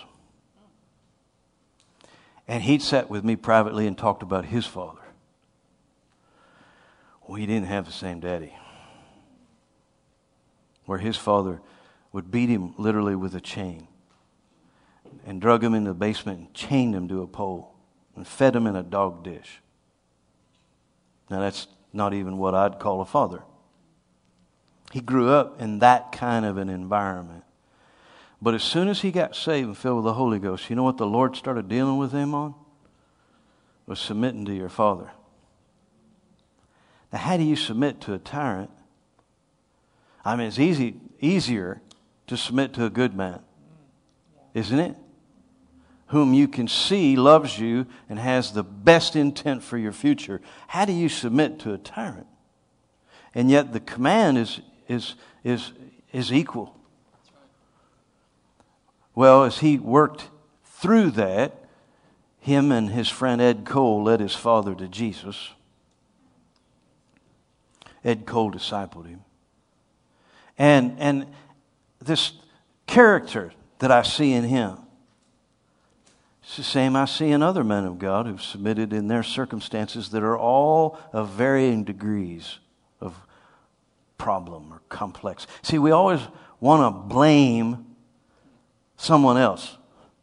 [2.48, 5.00] And he'd sat with me privately and talked about his father.
[7.28, 8.54] We didn't have the same daddy.
[10.86, 11.62] Where his father
[12.12, 13.88] would beat him literally with a chain
[15.26, 17.74] and drug him in the basement and chained him to a pole
[18.16, 19.62] and fed him in a dog dish.
[21.30, 23.44] Now, that's not even what I'd call a father.
[24.92, 27.43] He grew up in that kind of an environment.
[28.44, 30.84] But as soon as he got saved and filled with the Holy Ghost, you know
[30.84, 32.54] what the Lord started dealing with him on?
[33.86, 35.12] Was submitting to your father.
[37.14, 38.70] Now, how do you submit to a tyrant?
[40.26, 41.82] I mean, it's easy, easier
[42.28, 43.40] to submit to a good man,
[44.54, 44.98] isn't it?
[46.08, 50.86] whom you can see loves you and has the best intent for your future, how
[50.86, 52.28] do you submit to a tyrant?
[53.34, 55.72] And yet the command is, is, is,
[56.12, 56.78] is equal.
[59.16, 60.30] Well, as he worked
[60.64, 61.64] through that,
[62.40, 65.52] him and his friend Ed Cole led his father to Jesus.
[68.04, 69.22] Ed Cole discipled him.
[70.58, 71.28] And, and
[72.00, 72.34] this
[72.86, 74.78] character that I see in him,
[76.44, 80.10] it's the same I see in other men of God who've submitted in their circumstances
[80.10, 82.60] that are all of varying degrees
[83.00, 83.16] of
[84.18, 85.48] problem or complex.
[85.62, 86.20] See, we always
[86.60, 87.93] want to blame
[89.04, 89.78] someone else.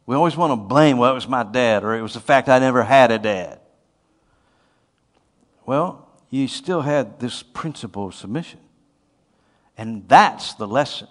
[0.05, 2.49] We always want to blame, well, it was my dad, or it was the fact
[2.49, 3.59] I never had a dad.
[5.65, 8.59] Well, you still had this principle of submission.
[9.77, 11.07] And that's the lesson.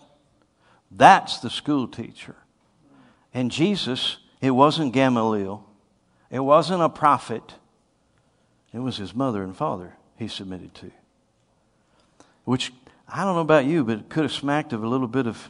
[0.90, 2.36] That's the school teacher.
[3.32, 5.64] And Jesus, it wasn't Gamaliel,
[6.30, 7.54] it wasn't a prophet,
[8.72, 10.90] it was his mother and father he submitted to.
[12.44, 12.72] Which,
[13.08, 15.48] I don't know about you, but it could have smacked of a little bit of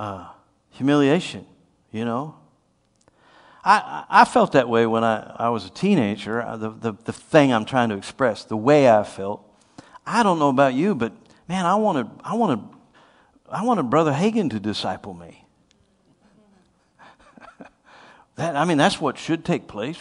[0.00, 0.26] uh,
[0.70, 1.44] humiliation,
[1.92, 2.34] you know?
[3.62, 6.42] I, I felt that way when I, I was a teenager.
[6.56, 9.46] The, the, the thing I'm trying to express, the way I felt.
[10.06, 11.12] I don't know about you, but
[11.46, 12.60] man, I wanted, I wanted,
[13.50, 15.44] I wanted Brother Hagin to disciple me.
[18.36, 19.98] that, I mean, that's what should take place.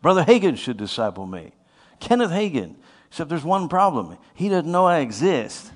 [0.00, 1.52] Brother Hagin should disciple me.
[2.00, 2.76] Kenneth Hagin.
[3.08, 4.16] Except there's one problem.
[4.32, 5.70] He doesn't know I exist.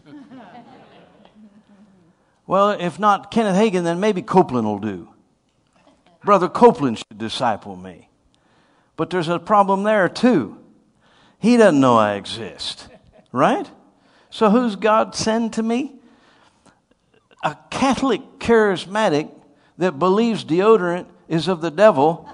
[2.48, 5.10] Well, if not Kenneth Hagin, then maybe Copeland will do.
[6.24, 8.08] Brother Copeland should disciple me.
[8.96, 10.56] But there's a problem there too.
[11.38, 12.88] He doesn't know I exist,
[13.32, 13.70] right?
[14.30, 15.96] So who's God send to me?
[17.44, 19.30] A Catholic charismatic
[19.76, 22.28] that believes deodorant is of the devil.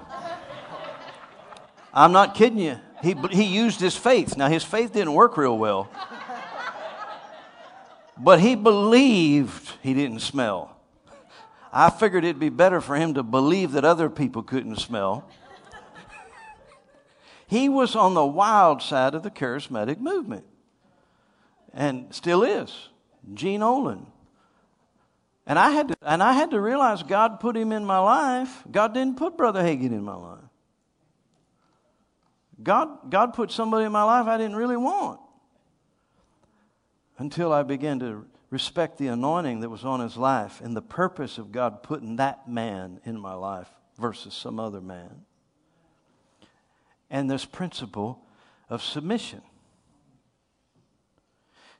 [1.93, 2.79] I'm not kidding you.
[3.03, 4.37] He, he used his faith.
[4.37, 5.91] Now, his faith didn't work real well.
[8.17, 10.77] But he believed he didn't smell.
[11.71, 15.29] I figured it'd be better for him to believe that other people couldn't smell.
[17.47, 20.45] he was on the wild side of the charismatic movement
[21.73, 22.89] and still is.
[23.33, 24.05] Gene Olin.
[25.45, 28.63] And I had to, and I had to realize God put him in my life.
[28.71, 30.39] God didn't put Brother Hagin in my life.
[32.63, 35.19] God, God put somebody in my life I didn't really want
[37.17, 41.37] until I began to respect the anointing that was on his life and the purpose
[41.37, 45.25] of God putting that man in my life versus some other man.
[47.09, 48.21] And this principle
[48.69, 49.41] of submission.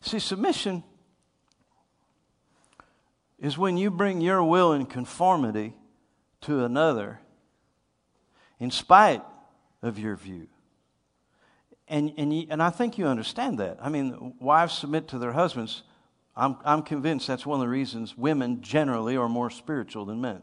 [0.01, 0.83] See, submission
[3.39, 5.73] is when you bring your will in conformity
[6.41, 7.19] to another
[8.59, 9.23] in spite
[9.81, 10.47] of your view.
[11.87, 13.77] And, and, you, and I think you understand that.
[13.81, 15.83] I mean, wives submit to their husbands
[16.35, 20.41] I'm, I'm convinced that's one of the reasons women generally are more spiritual than men.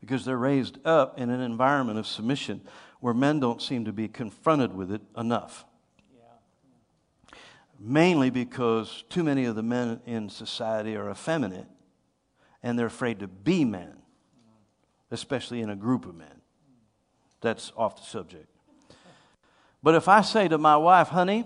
[0.00, 2.60] Because they're raised up in an environment of submission
[3.00, 5.64] where men don't seem to be confronted with it enough.
[6.14, 7.38] Yeah.
[7.80, 11.66] Mainly because too many of the men in society are effeminate
[12.62, 13.96] and they're afraid to be men,
[15.10, 16.42] especially in a group of men.
[17.40, 18.48] That's off the subject.
[19.84, 21.44] But if I say to my wife, honey,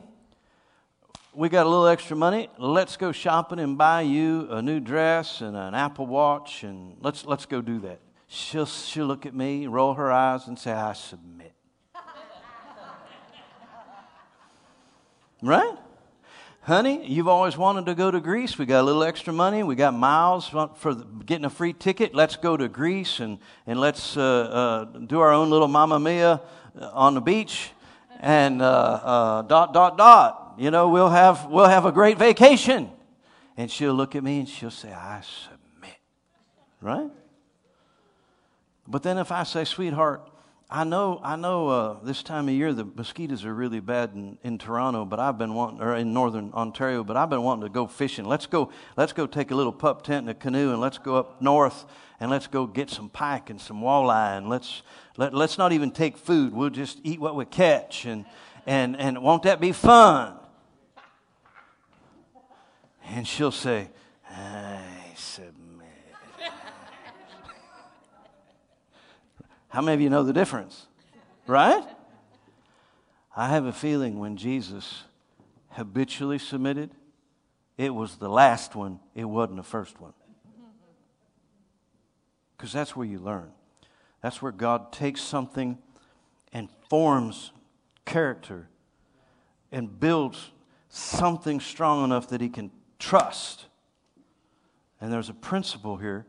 [1.35, 2.49] we got a little extra money.
[2.57, 7.27] Let's go shopping and buy you a new dress and an Apple Watch, and let's,
[7.27, 7.99] let's go do that.
[8.29, 11.53] She'll, she'll look at me, roll her eyes, and say, I submit.
[15.43, 15.77] right?
[16.61, 18.57] Honey, you've always wanted to go to Greece.
[18.57, 19.65] We got a little extra money.
[19.65, 20.95] We got miles for
[21.27, 22.15] getting a free ticket.
[22.15, 26.41] Let's go to Greece and, and let's uh, uh, do our own little Mamma Mia
[26.81, 27.73] on the beach
[28.19, 32.91] and uh, uh dot, dot, dot you know, we'll have, we'll have a great vacation.
[33.57, 35.97] And she'll look at me and she'll say, I submit.
[36.81, 37.11] Right?
[38.87, 40.29] But then if I say, sweetheart,
[40.71, 44.37] I know, I know uh, this time of year the mosquitoes are really bad in,
[44.43, 47.71] in Toronto, but I've been wanting, or in northern Ontario, but I've been wanting to
[47.71, 48.27] go fishing.
[48.27, 51.17] Let's go, let's go take a little pup tent and a canoe and let's go
[51.17, 51.87] up north
[52.21, 54.83] and let's go get some pike and some walleye and let's,
[55.17, 56.53] let, let's not even take food.
[56.53, 58.27] We'll just eat what we catch and,
[58.67, 60.35] and, and won't that be fun?
[63.07, 63.89] And she'll say,
[64.31, 64.83] I
[65.17, 65.58] submit.
[69.69, 70.87] How many of you know the difference?
[71.47, 71.85] Right?
[73.37, 75.05] I have a feeling when Jesus
[75.71, 76.91] habitually submitted,
[77.77, 80.13] it was the last one, it wasn't the first one.
[82.57, 83.53] Because that's where you learn.
[84.23, 85.79] That's where God takes something
[86.53, 87.53] and forms
[88.05, 88.69] character
[89.71, 90.51] and builds
[90.89, 93.67] something strong enough that he can trust.
[95.01, 96.27] And there's a principle here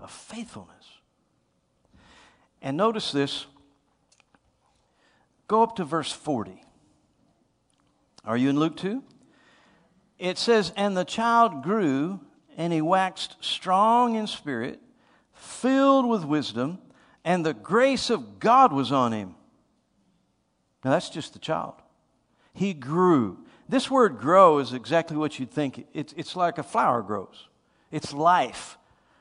[0.00, 0.77] of faithfulness.
[2.60, 3.46] And notice this.
[5.46, 6.62] Go up to verse 40.
[8.24, 9.02] Are you in Luke 2?
[10.18, 12.20] It says, And the child grew,
[12.56, 14.80] and he waxed strong in spirit,
[15.32, 16.78] filled with wisdom,
[17.24, 19.34] and the grace of God was on him.
[20.84, 21.74] Now, that's just the child.
[22.52, 23.38] He grew.
[23.68, 25.86] This word grow is exactly what you'd think.
[25.92, 27.48] It's, it's like a flower grows,
[27.90, 28.76] it's life.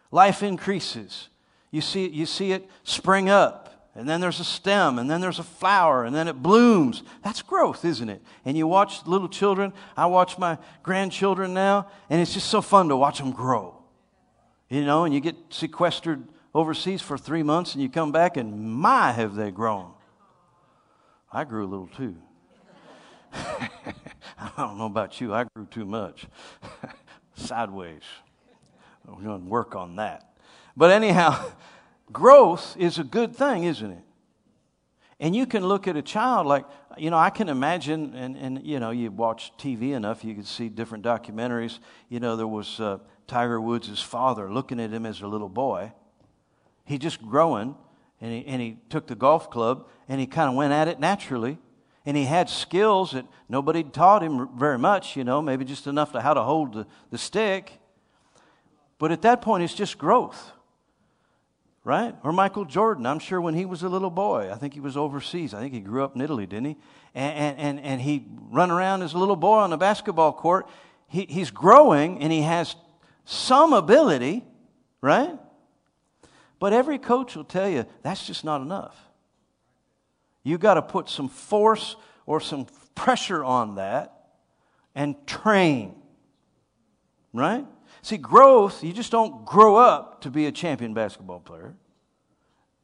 [0.10, 1.28] Life increases.
[1.72, 5.39] You see, you see it spring up, and then there's a stem, and then there's
[5.39, 7.03] a flower, and then it blooms.
[7.24, 8.22] That's growth, isn't it?
[8.45, 9.74] And you watch little children.
[9.95, 13.76] I watch my grandchildren now, and it's just so fun to watch them grow.
[14.70, 18.72] You know, and you get sequestered overseas for three months, and you come back, and
[18.72, 19.91] my, have they grown.
[21.32, 22.15] I grew a little too.
[23.34, 26.28] I don't know about you, I grew too much.
[27.36, 28.03] Sideways.
[29.05, 30.34] We're going to work on that.
[30.78, 31.43] But anyhow,
[32.11, 34.03] growth is a good thing, isn't it?
[35.19, 36.63] And you can look at a child like,
[36.97, 40.43] you know, I can imagine, and, and you know, you watch TV enough, you can
[40.43, 41.80] see different documentaries.
[42.07, 45.91] You know, there was uh, Tiger Woods' father looking at him as a little boy.
[46.86, 47.75] He just growing,
[48.21, 50.99] and he, and he took the golf club, and he kind of went at it
[50.99, 51.57] naturally
[52.07, 56.13] and he had skills that nobody taught him very much, you know, maybe just enough
[56.13, 57.82] to how to hold the, the stick.
[58.97, 60.53] But at that point, it's just growth,
[61.88, 62.14] right?
[62.22, 63.06] Or Michael Jordan.
[63.06, 65.54] I'm sure when he was a little boy, I think he was overseas.
[65.54, 66.78] I think he grew up in Italy, didn't he?
[67.16, 70.68] And, and, and he run around as a little boy on the basketball court.
[71.08, 72.76] He, he's growing and he has
[73.24, 74.44] some ability,
[75.00, 75.40] right?
[76.60, 78.98] But every coach will tell you that's just not enough.
[80.44, 84.28] You got to put some force or some pressure on that
[84.94, 85.96] and train.
[87.32, 87.66] Right?
[88.08, 91.76] See, growth, you just don't grow up to be a champion basketball player.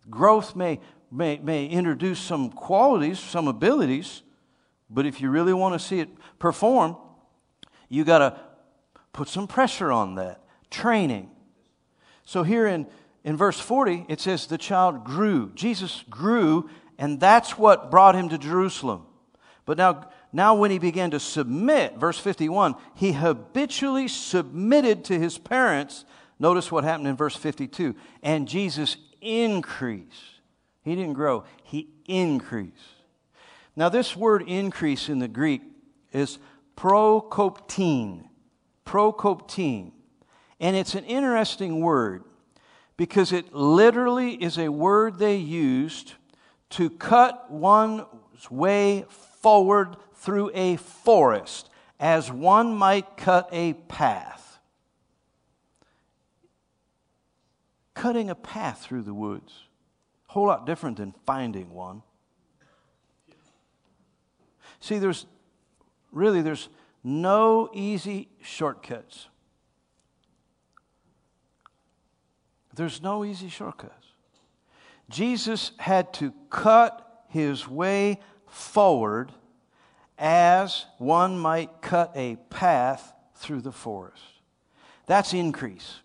[0.09, 4.21] Growth may, may, may introduce some qualities, some abilities,
[4.89, 6.09] but if you really want to see it
[6.39, 6.97] perform,
[7.87, 8.37] you got to
[9.13, 10.41] put some pressure on that.
[10.69, 11.31] Training.
[12.25, 12.85] So here in,
[13.23, 15.53] in verse 40, it says the child grew.
[15.55, 19.05] Jesus grew and that's what brought him to Jerusalem.
[19.65, 25.37] But now, now when he began to submit, verse 51, he habitually submitted to his
[25.37, 26.05] parents.
[26.39, 27.95] Notice what happened in verse 52.
[28.23, 30.41] And Jesus increased.
[30.83, 32.73] He didn't grow, he increased.
[33.75, 35.61] Now, this word increase in the Greek
[36.11, 36.39] is
[36.75, 38.25] prokoptine.
[38.85, 39.91] Prokoptine.
[40.59, 42.23] And it's an interesting word
[42.97, 46.13] because it literally is a word they used
[46.71, 48.05] to cut one's
[48.49, 49.05] way
[49.41, 51.69] forward through a forest
[51.99, 54.59] as one might cut a path.
[57.93, 59.65] Cutting a path through the woods,
[60.29, 62.03] a whole lot different than finding one.
[64.79, 65.25] See, there's
[66.13, 66.69] really there's
[67.03, 69.27] no easy shortcuts.
[72.73, 74.07] There's no easy shortcuts.
[75.09, 79.33] Jesus had to cut his way forward
[80.17, 84.23] as one might cut a path through the forest.
[85.05, 85.99] That's increase.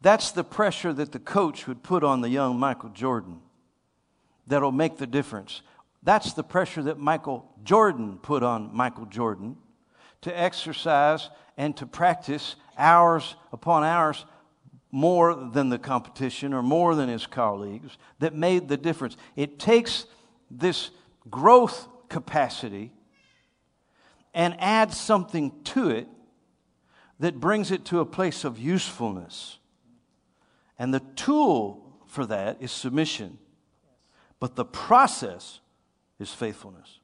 [0.00, 3.40] That's the pressure that the coach would put on the young Michael Jordan
[4.46, 5.62] that'll make the difference.
[6.02, 9.56] That's the pressure that Michael Jordan put on Michael Jordan
[10.20, 14.24] to exercise and to practice hours upon hours
[14.92, 19.16] more than the competition or more than his colleagues that made the difference.
[19.34, 20.06] It takes
[20.50, 20.90] this
[21.28, 22.92] growth capacity
[24.36, 26.06] and add something to it
[27.18, 29.58] that brings it to a place of usefulness.
[30.78, 33.38] And the tool for that is submission,
[34.38, 35.60] but the process
[36.18, 37.00] is faithfulness.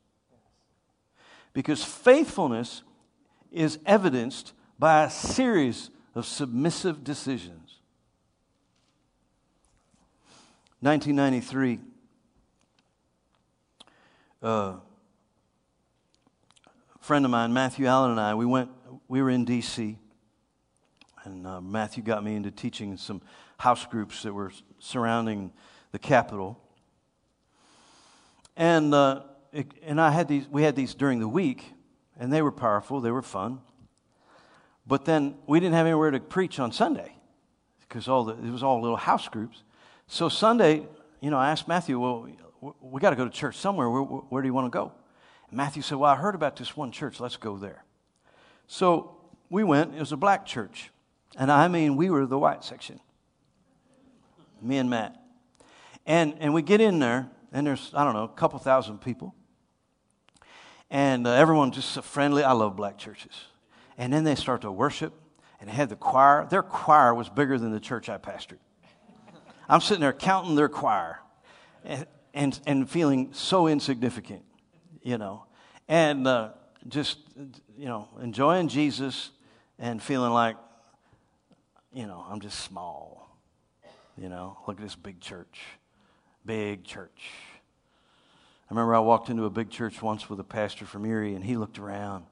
[1.55, 2.83] Because faithfulness
[3.51, 7.79] is evidenced by a series of submissive decisions.
[10.81, 11.81] 1993,
[14.43, 14.75] uh,
[17.03, 18.71] friend of mine, Matthew Allen, and I, we went,
[19.09, 19.99] we were in D.C.,
[21.25, 23.21] and uh, Matthew got me into teaching some
[23.59, 25.53] house groups that were surrounding
[25.91, 26.61] the Capitol.
[28.57, 29.23] And, uh,
[29.53, 31.73] it, and I had these, we had these during the week,
[32.21, 33.61] and they were powerful, they were fun.
[34.87, 37.17] But then we didn't have anywhere to preach on Sunday
[37.81, 39.65] because all the, it was all little house groups.
[40.07, 40.87] So Sunday,
[41.21, 42.29] you know, I asked Matthew, well,
[42.81, 43.91] we got to go to church somewhere.
[43.91, 44.93] Where, where do you want to go?
[45.53, 47.21] Matthew said, well, I heard about this one church.
[47.21, 47.85] Let's go there.
[48.67, 49.17] So
[49.51, 49.95] we went.
[49.95, 50.91] It was a black church.
[51.37, 53.01] And I mean, we were the white section.
[54.63, 55.17] Me and Matt.
[56.07, 59.35] And, and we get in there, and there's, I don't know, a couple thousand people.
[60.91, 62.43] And uh, everyone just so friendly.
[62.43, 63.33] I love black churches.
[63.99, 65.13] And then they start to worship,
[65.61, 66.47] and they had the choir.
[66.51, 68.59] Their choir was bigger than the church I pastored.
[69.69, 71.21] I'm sitting there counting their choir
[71.85, 74.43] and, and, and feeling so insignificant,
[75.03, 75.45] you know,
[75.89, 76.51] and uh,
[76.89, 77.19] just,
[77.77, 79.31] you know, enjoying Jesus
[79.79, 80.57] and feeling like,
[81.93, 83.29] you know, I'm just small,
[84.17, 85.61] you know, look at this big church,
[86.47, 87.31] big church.
[88.71, 91.45] I remember I walked into a big church once with a pastor from Erie, and
[91.45, 92.25] he looked around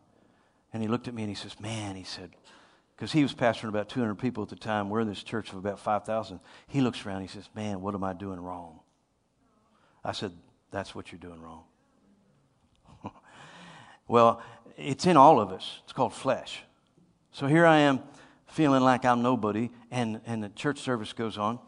[0.73, 2.31] and he looked at me and he says, Man, he said,
[2.97, 4.91] because he was pastoring about 200 people at the time.
[4.91, 6.39] We're in this church of about 5,000.
[6.69, 7.23] He looks around.
[7.23, 8.81] He says, Man, what am I doing wrong?
[10.05, 10.33] I said,
[10.71, 11.65] That's what you're doing wrong.
[14.11, 14.43] Well,
[14.77, 15.79] it's in all of us.
[15.85, 16.65] It's called flesh.
[17.31, 18.01] So here I am
[18.49, 21.61] feeling like I'm nobody, and, and the church service goes on.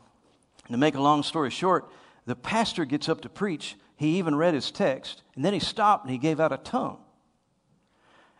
[0.66, 1.88] And to make a long story short,
[2.26, 3.76] the pastor gets up to preach.
[3.94, 6.98] He even read his text, and then he stopped and he gave out a tongue.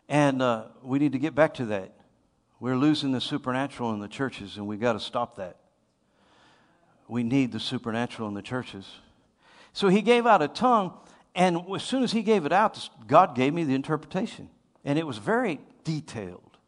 [0.08, 1.94] And uh, we need to get back to that.
[2.58, 5.58] We're losing the supernatural in the churches, and we've got to stop that.
[7.06, 8.84] We need the supernatural in the churches.
[9.72, 10.92] So he gave out a tongue,
[11.34, 14.48] and as soon as he gave it out, God gave me the interpretation.
[14.84, 16.58] And it was very detailed.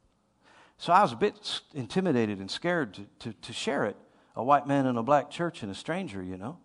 [0.78, 3.96] So I was a bit intimidated and scared to, to, to share it.
[4.36, 6.58] A white man in a black church and a stranger, you know.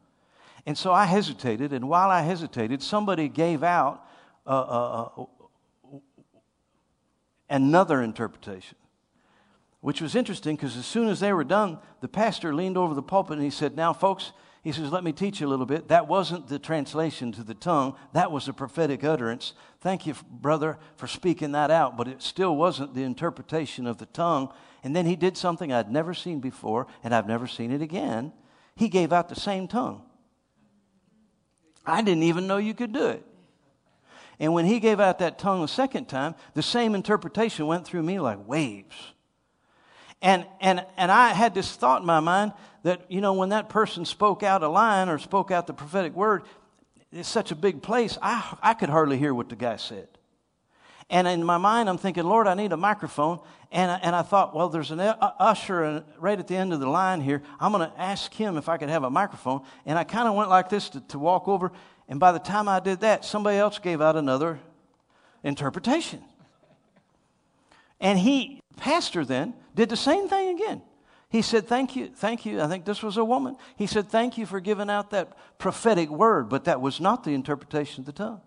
[0.66, 4.04] And so I hesitated, and while I hesitated, somebody gave out
[4.46, 5.98] uh, uh, uh,
[7.50, 8.76] another interpretation
[9.82, 13.02] which was interesting because as soon as they were done, the pastor leaned over the
[13.02, 14.32] pulpit and he said, Now, folks,
[14.64, 15.88] he says, Let me teach you a little bit.
[15.88, 19.54] That wasn't the translation to the tongue, that was a prophetic utterance.
[19.82, 24.06] Thank you, brother, for speaking that out, but it still wasn't the interpretation of the
[24.08, 24.52] tongue.
[24.84, 28.34] And then he did something I'd never seen before, and I've never seen it again.
[28.76, 30.04] He gave out the same tongue.
[31.86, 33.26] I didn't even know you could do it.
[34.40, 38.04] And when he gave out that tongue the second time, the same interpretation went through
[38.04, 38.96] me like waves.
[40.22, 42.54] And, and, and I had this thought in my mind
[42.84, 46.14] that, you know, when that person spoke out a line or spoke out the prophetic
[46.14, 46.44] word,
[47.12, 50.08] it's such a big place, I, I could hardly hear what the guy said.
[51.10, 53.40] And in my mind, I'm thinking, Lord, I need a microphone.
[53.72, 56.88] And I, and I thought, well, there's an usher right at the end of the
[56.88, 57.42] line here.
[57.60, 59.62] I'm going to ask him if I could have a microphone.
[59.88, 61.72] And I kind of went like this to, to walk over.
[62.08, 64.60] And by the time I did that, somebody else gave out another
[65.44, 66.22] interpretation.
[68.00, 70.82] And he, pastor then, did the same thing again.
[71.30, 72.62] He said, Thank you, thank you.
[72.62, 73.56] I think this was a woman.
[73.78, 77.34] He said, Thank you for giving out that prophetic word, but that was not the
[77.34, 78.42] interpretation of the tongue.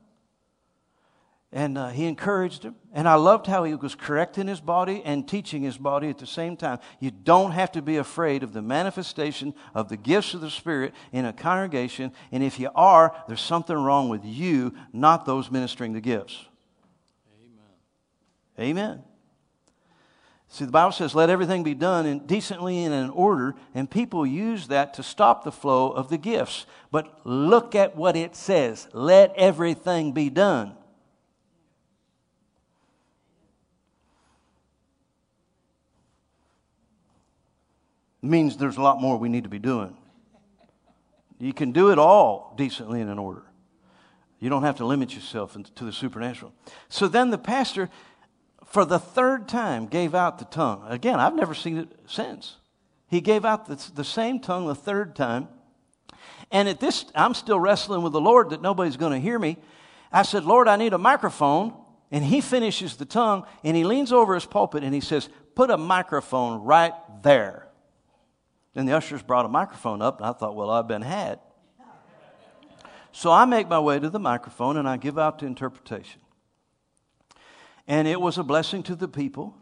[1.54, 2.76] And uh, he encouraged him.
[2.94, 6.26] And I loved how he was correcting his body and teaching his body at the
[6.26, 6.78] same time.
[6.98, 10.94] You don't have to be afraid of the manifestation of the gifts of the Spirit
[11.12, 12.12] in a congregation.
[12.32, 16.42] And if you are, there's something wrong with you, not those ministering the gifts.
[18.58, 18.70] Amen.
[18.70, 19.02] Amen.
[20.52, 24.26] See, the Bible says, let everything be done in, decently and in order, and people
[24.26, 26.66] use that to stop the flow of the gifts.
[26.90, 30.74] But look at what it says let everything be done.
[38.22, 39.96] It means there's a lot more we need to be doing.
[41.38, 43.44] You can do it all decently and in order.
[44.38, 46.52] You don't have to limit yourself to the supernatural.
[46.90, 47.88] So then the pastor
[48.72, 50.82] for the third time gave out the tongue.
[50.88, 52.56] Again, I've never seen it since.
[53.06, 55.48] He gave out the, the same tongue the third time.
[56.50, 59.58] And at this, I'm still wrestling with the Lord that nobody's going to hear me.
[60.10, 61.74] I said, Lord, I need a microphone.
[62.10, 65.70] And he finishes the tongue and he leans over his pulpit and he says, Put
[65.70, 67.68] a microphone right there.
[68.72, 71.40] Then the ushers brought a microphone up and I thought, Well, I've been had.
[73.12, 76.22] So I make my way to the microphone and I give out the interpretation.
[77.92, 79.54] And it was a blessing to the people.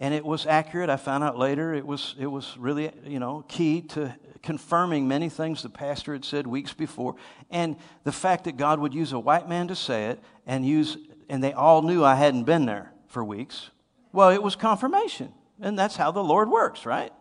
[0.00, 0.90] And it was accurate.
[0.90, 5.28] I found out later it was, it was really, you know, key to confirming many
[5.28, 7.14] things the pastor had said weeks before.
[7.52, 10.98] And the fact that God would use a white man to say it and use,
[11.28, 13.70] and they all knew I hadn't been there for weeks.
[14.10, 15.32] Well, it was confirmation.
[15.60, 17.12] And that's how the Lord works, right?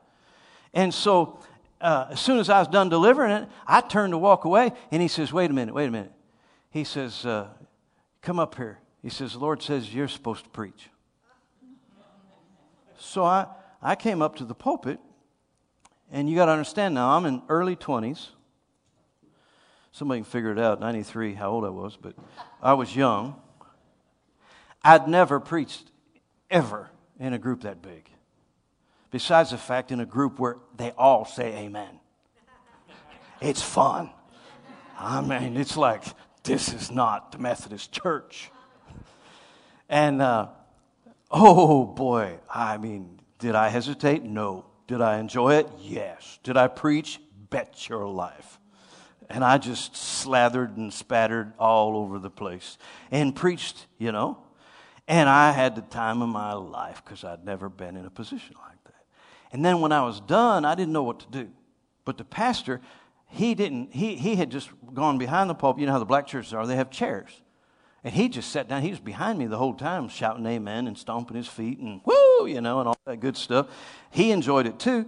[0.73, 1.39] And so
[1.79, 5.03] uh, as soon as I was done delivering it, I turned to walk away, and
[5.03, 6.13] he says, Wait a minute, wait a minute.
[6.71, 7.49] He says, uh,
[8.23, 8.79] Come up here.
[9.01, 10.89] He says, Lord says you're supposed to preach.
[12.99, 13.47] So I,
[13.81, 14.99] I came up to the pulpit
[16.11, 18.29] And you got to understand now, I'm in early 20s.
[19.93, 22.15] Somebody can figure it out, 93, how old I was, but
[22.61, 23.35] I was young.
[24.83, 25.89] I'd never preached
[26.49, 26.89] ever
[27.19, 28.09] in a group that big.
[29.09, 31.99] Besides the fact, in a group where they all say amen.
[33.41, 34.11] It's fun.
[34.97, 36.03] I mean, it's like,
[36.43, 38.51] this is not the Methodist church.
[39.91, 40.47] And, uh,
[41.29, 44.23] oh boy, I mean, did I hesitate?
[44.23, 44.65] No.
[44.87, 45.69] Did I enjoy it?
[45.79, 46.39] Yes.
[46.43, 47.19] Did I preach?
[47.49, 48.57] Bet your life.
[49.29, 52.77] And I just slathered and spattered all over the place
[53.11, 54.37] and preached, you know.
[55.09, 58.55] And I had the time of my life because I'd never been in a position
[58.65, 59.03] like that.
[59.51, 61.49] And then when I was done, I didn't know what to do.
[62.05, 62.79] But the pastor,
[63.27, 65.81] he didn't, he, he had just gone behind the pulpit.
[65.81, 67.41] You know how the black churches are, they have chairs.
[68.03, 68.81] And he just sat down.
[68.81, 72.47] He was behind me the whole time, shouting amen and stomping his feet and woo,
[72.47, 73.67] you know, and all that good stuff.
[74.09, 75.05] He enjoyed it too.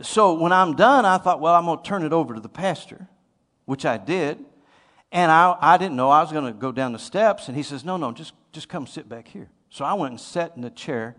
[0.00, 2.48] So when I'm done, I thought, well, I'm going to turn it over to the
[2.48, 3.06] pastor,
[3.66, 4.42] which I did.
[5.10, 7.48] And I, I didn't know I was going to go down the steps.
[7.48, 9.50] And he says, no, no, just, just come sit back here.
[9.68, 11.16] So I went and sat in the chair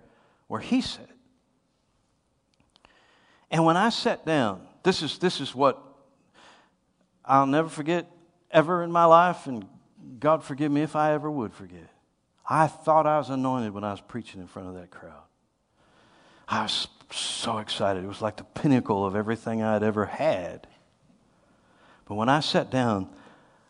[0.47, 1.09] where he sat.
[3.51, 5.79] And when I sat down, this is, this is what
[7.23, 8.09] I'll never forget
[8.49, 9.65] ever in my life, and
[10.19, 11.89] God forgive me if I ever would forget.
[12.49, 15.23] I thought I was anointed when I was preaching in front of that crowd.
[16.47, 18.03] I was so excited.
[18.03, 20.67] It was like the pinnacle of everything I'd ever had.
[22.05, 23.09] But when I sat down,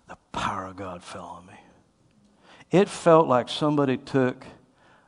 [0.08, 1.54] the power of God fell on me.
[2.72, 4.46] It felt like somebody took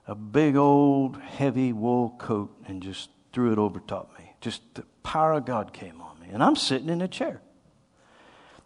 [0.08, 4.36] a big old heavy wool coat and just threw it over top me.
[4.40, 6.28] Just the power of God came on me.
[6.32, 7.42] And I'm sitting in a chair.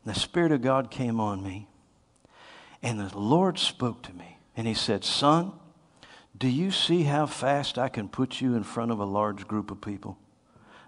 [0.05, 1.68] The Spirit of God came on me.
[2.81, 4.37] And the Lord spoke to me.
[4.55, 5.53] And He said, Son,
[6.37, 9.71] do you see how fast I can put you in front of a large group
[9.71, 10.17] of people?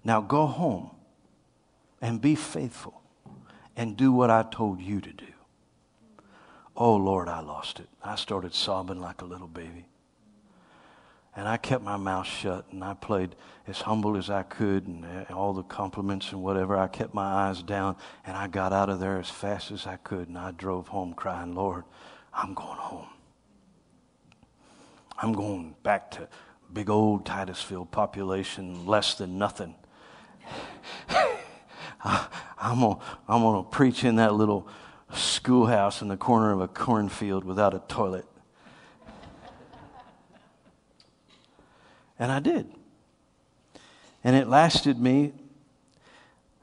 [0.04, 0.92] Now go home
[2.02, 3.02] and be faithful
[3.76, 5.26] and do what I told you to do.
[6.76, 7.90] Oh, Lord, I lost it.
[8.04, 9.86] I started sobbing like a little baby.
[11.36, 15.06] And I kept my mouth shut and I played as humble as I could and
[15.06, 16.78] uh, all the compliments and whatever.
[16.78, 19.96] I kept my eyes down and I got out of there as fast as I
[19.96, 21.86] could and I drove home crying, Lord,
[22.34, 23.08] I'm going home.
[25.18, 26.28] I'm going back to
[26.74, 29.76] big old Titusville population, less than nothing.
[32.04, 34.68] I'm going I'm to preach in that little
[35.14, 38.26] schoolhouse in the corner of a cornfield without a toilet.
[42.22, 42.68] And I did.
[44.24, 45.34] And it lasted me.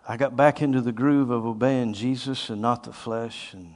[0.07, 3.75] I got back into the groove of obeying Jesus and not the flesh and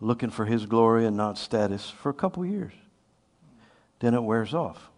[0.00, 2.72] looking for his glory and not status for a couple years.
[3.98, 4.88] Then it wears off.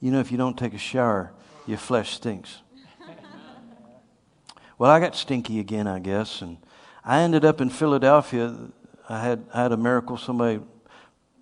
[0.00, 1.32] You know, if you don't take a shower,
[1.68, 2.58] your flesh stinks.
[4.78, 6.58] Well, I got stinky again, I guess, and
[7.02, 8.54] I ended up in Philadelphia.
[9.08, 10.18] I had I had a miracle.
[10.18, 10.60] Somebody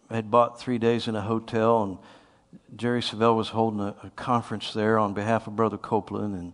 [0.08, 1.98] had bought three days in a hotel, and
[2.76, 6.52] Jerry Savelle was holding a, a, conference there on behalf of Brother Copeland, and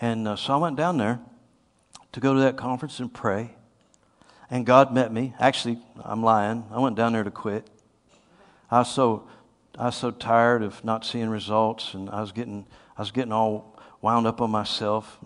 [0.00, 1.20] and uh, so I went down there
[2.12, 3.54] to go to that conference and pray.
[4.50, 5.34] And God met me.
[5.38, 6.64] Actually, I'm lying.
[6.70, 7.68] I went down there to quit.
[8.70, 9.28] I was so
[9.78, 13.32] I was so tired of not seeing results, and I was getting I was getting
[13.32, 15.18] all wound up on myself.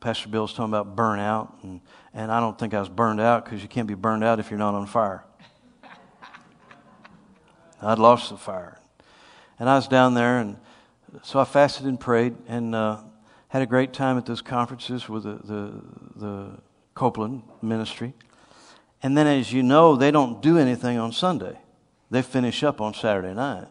[0.00, 1.80] Pastor Bill was talking about burnout, and,
[2.12, 4.50] and I don't think I was burned out because you can't be burned out if
[4.50, 5.24] you're not on fire.
[7.80, 8.78] I'd lost the fire.
[9.58, 10.56] And I was down there, and
[11.22, 12.98] so I fasted and prayed and uh,
[13.48, 15.82] had a great time at those conferences with the, the,
[16.16, 16.50] the
[16.94, 18.14] Copeland ministry.
[19.02, 21.58] And then, as you know, they don't do anything on Sunday,
[22.10, 23.68] they finish up on Saturday night.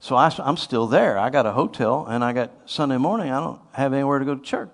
[0.00, 1.16] So I, am still there.
[1.16, 4.34] I got a hotel, and I got Sunday morning, I don't have anywhere to go
[4.34, 4.70] to church.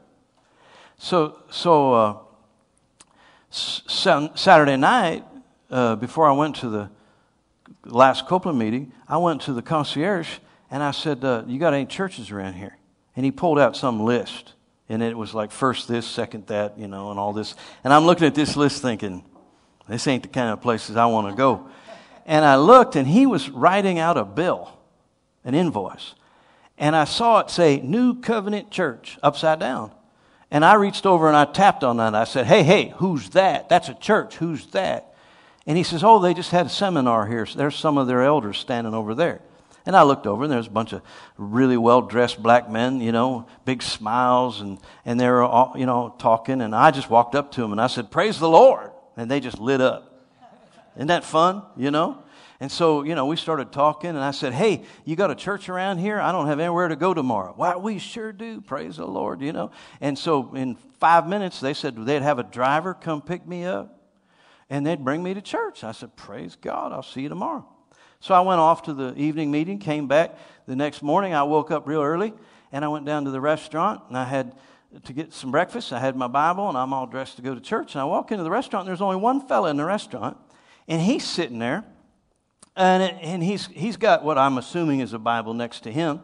[0.96, 2.16] So, so uh,
[3.50, 5.24] Saturday night,
[5.70, 6.90] uh, before I went to the
[7.88, 10.38] last Copeland meeting, I went to the concierge
[10.70, 12.76] and I said, uh, You got any churches around here?
[13.16, 14.54] And he pulled out some list.
[14.90, 17.54] And it was like first this, second that, you know, and all this.
[17.84, 19.24] And I'm looking at this list thinking,
[19.88, 21.68] This ain't the kind of places I want to go.
[22.26, 24.78] And I looked and he was writing out a bill,
[25.44, 26.14] an invoice.
[26.76, 29.92] And I saw it say New Covenant Church upside down.
[30.50, 32.14] And I reached over and I tapped on that.
[32.14, 33.68] I said, Hey, hey, who's that?
[33.68, 34.36] That's a church.
[34.36, 35.07] Who's that?
[35.68, 37.46] And he says, Oh, they just had a seminar here.
[37.46, 39.40] There's some of their elders standing over there.
[39.84, 41.02] And I looked over, and there's a bunch of
[41.36, 45.86] really well dressed black men, you know, big smiles, and, and they were all, you
[45.86, 46.60] know, talking.
[46.62, 48.90] And I just walked up to them and I said, Praise the Lord.
[49.16, 50.26] And they just lit up.
[50.96, 52.22] Isn't that fun, you know?
[52.60, 55.68] And so, you know, we started talking, and I said, Hey, you got a church
[55.68, 56.18] around here?
[56.18, 57.52] I don't have anywhere to go tomorrow.
[57.54, 58.62] Why, we sure do.
[58.62, 59.70] Praise the Lord, you know.
[60.00, 63.97] And so, in five minutes, they said they'd have a driver come pick me up,
[64.70, 65.84] and they'd bring me to church.
[65.84, 67.66] I said, Praise God, I'll see you tomorrow.
[68.20, 70.36] So I went off to the evening meeting, came back.
[70.66, 72.32] The next morning, I woke up real early,
[72.72, 74.54] and I went down to the restaurant, and I had
[75.04, 75.92] to get some breakfast.
[75.92, 77.94] I had my Bible, and I'm all dressed to go to church.
[77.94, 80.36] And I walk into the restaurant, and there's only one fella in the restaurant,
[80.88, 81.84] and he's sitting there
[82.78, 86.20] and, it, and he's, he's got what I'm assuming is a Bible next to him.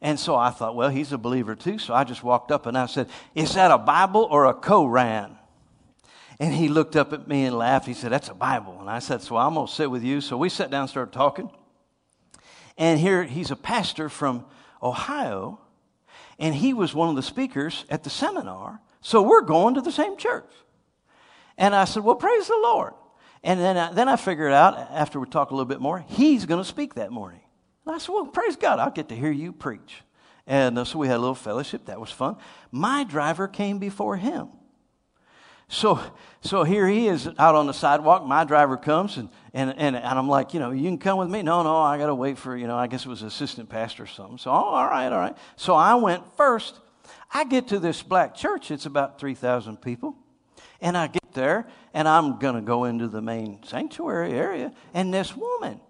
[0.00, 1.78] And so I thought, well, he's a believer too.
[1.78, 5.37] So I just walked up and I said, Is that a Bible or a Koran?
[6.40, 7.86] And he looked up at me and laughed.
[7.86, 8.78] He said, That's a Bible.
[8.80, 10.20] And I said, So I'm going to sit with you.
[10.20, 11.50] So we sat down and started talking.
[12.76, 14.44] And here he's a pastor from
[14.82, 15.60] Ohio.
[16.38, 18.80] And he was one of the speakers at the seminar.
[19.00, 20.50] So we're going to the same church.
[21.56, 22.94] And I said, Well, praise the Lord.
[23.42, 26.46] And then I, then I figured out, after we talked a little bit more, he's
[26.46, 27.40] going to speak that morning.
[27.84, 30.02] And I said, Well, praise God, I'll get to hear you preach.
[30.46, 31.86] And uh, so we had a little fellowship.
[31.86, 32.36] That was fun.
[32.70, 34.48] My driver came before him.
[35.68, 36.00] So,
[36.40, 38.24] so here he is out on the sidewalk.
[38.24, 41.28] My driver comes, and, and, and, and I'm like, you know, you can come with
[41.28, 41.42] me.
[41.42, 44.04] No, no, I got to wait for, you know, I guess it was assistant pastor
[44.04, 44.38] or something.
[44.38, 45.36] So, oh, all right, all right.
[45.56, 46.80] So I went first.
[47.32, 48.70] I get to this black church.
[48.70, 50.16] It's about 3,000 people.
[50.80, 55.12] And I get there, and I'm going to go into the main sanctuary area, and
[55.12, 55.80] this woman,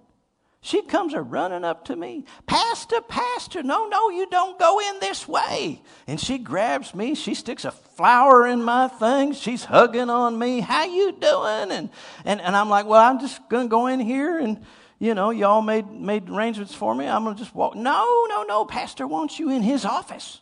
[0.61, 4.99] she comes a running up to me, Pastor, Pastor, no, no, you don't go in
[5.01, 5.83] this way.
[6.07, 10.61] And she grabs me, she sticks a flower in my thing, she's hugging on me,
[10.61, 11.71] how you doing?
[11.71, 11.91] And,
[12.25, 14.65] and, and I'm like, well, I'm just going to go in here and,
[14.99, 17.07] you know, y'all made, made arrangements for me.
[17.07, 17.77] I'm going to just walk.
[17.77, 20.41] No, no, no, Pastor wants you in his office.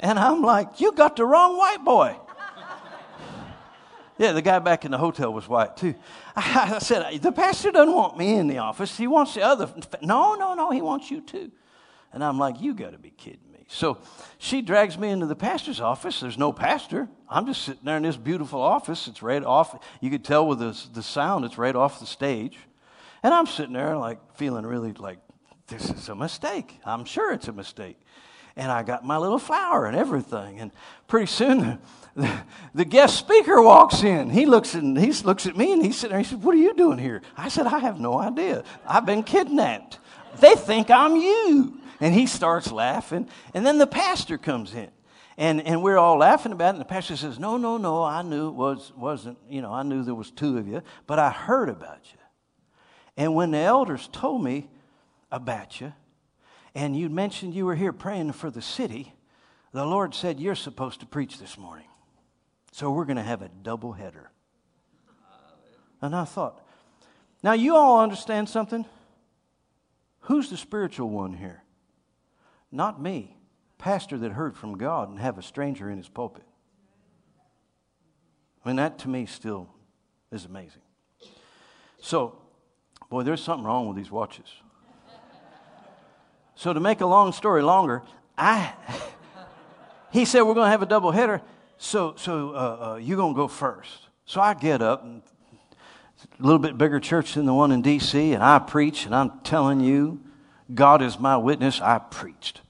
[0.00, 2.16] And I'm like, you got the wrong white boy.
[4.16, 5.96] Yeah, the guy back in the hotel was white too.
[6.36, 8.96] I, said, The pastor doesn't want me in the office.
[8.96, 9.72] He wants the other.
[10.02, 11.52] No, no, no, he wants you too.
[12.12, 13.64] And I'm like, You got to be kidding me.
[13.68, 13.98] So
[14.38, 16.20] she drags me into the pastor's office.
[16.20, 17.08] There's no pastor.
[17.28, 19.06] I'm just sitting there in this beautiful office.
[19.06, 19.82] It's right off.
[20.00, 22.58] You could tell with the, the sound, it's right off the stage.
[23.22, 25.18] And I'm sitting there like feeling really like,
[25.68, 26.80] This is a mistake.
[26.84, 27.96] I'm sure it's a mistake
[28.56, 30.60] and I got my little flower and everything.
[30.60, 30.70] And
[31.06, 31.78] pretty soon,
[32.14, 32.30] the,
[32.74, 34.30] the, guest speaker walks in.
[34.30, 36.18] He looks at he looks at me and he's sitting there.
[36.18, 38.64] He said, "What are you doing here?" I said, "I have no idea.
[38.86, 39.98] I've been kidnapped.
[40.40, 43.28] They think I'm you." And he starts laughing.
[43.54, 44.90] And then the pastor comes in.
[45.36, 46.70] And, and we're all laughing about it.
[46.70, 49.82] And the pastor says, No, no, no, I knew it was, wasn't, you know, I
[49.82, 52.18] knew there was two of you, but I heard about you.
[53.16, 54.68] And when the elders told me
[55.30, 55.92] about you,
[56.74, 59.14] and you mentioned you were here praying for the city,
[59.72, 61.86] the Lord said, You're supposed to preach this morning.
[62.72, 64.30] So we're going to have a double header.
[66.02, 66.60] And I thought,
[67.42, 68.84] now you all understand something?
[70.20, 71.62] Who's the spiritual one here?
[72.72, 73.36] Not me,
[73.78, 76.44] pastor that heard from God and have a stranger in his pulpit.
[78.64, 79.68] I mean, that to me still
[80.32, 80.82] is amazing.
[82.00, 82.38] So,
[83.10, 84.48] boy, there's something wrong with these watches.
[86.56, 88.02] So to make a long story longer,
[88.36, 88.72] I
[90.10, 91.42] he said we're going to have a double header.
[91.78, 94.08] So so uh, uh, you're going to go first.
[94.26, 95.22] So I get up and
[96.38, 98.32] a little bit bigger church than the one in D.C.
[98.32, 100.20] and I preach and I'm telling you,
[100.72, 101.80] God is my witness.
[101.80, 102.62] I preached.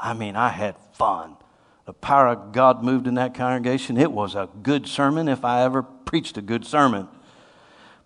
[0.00, 1.36] I mean, I had fun.
[1.84, 3.96] The power of God moved in that congregation.
[3.96, 7.08] It was a good sermon if I ever preached a good sermon.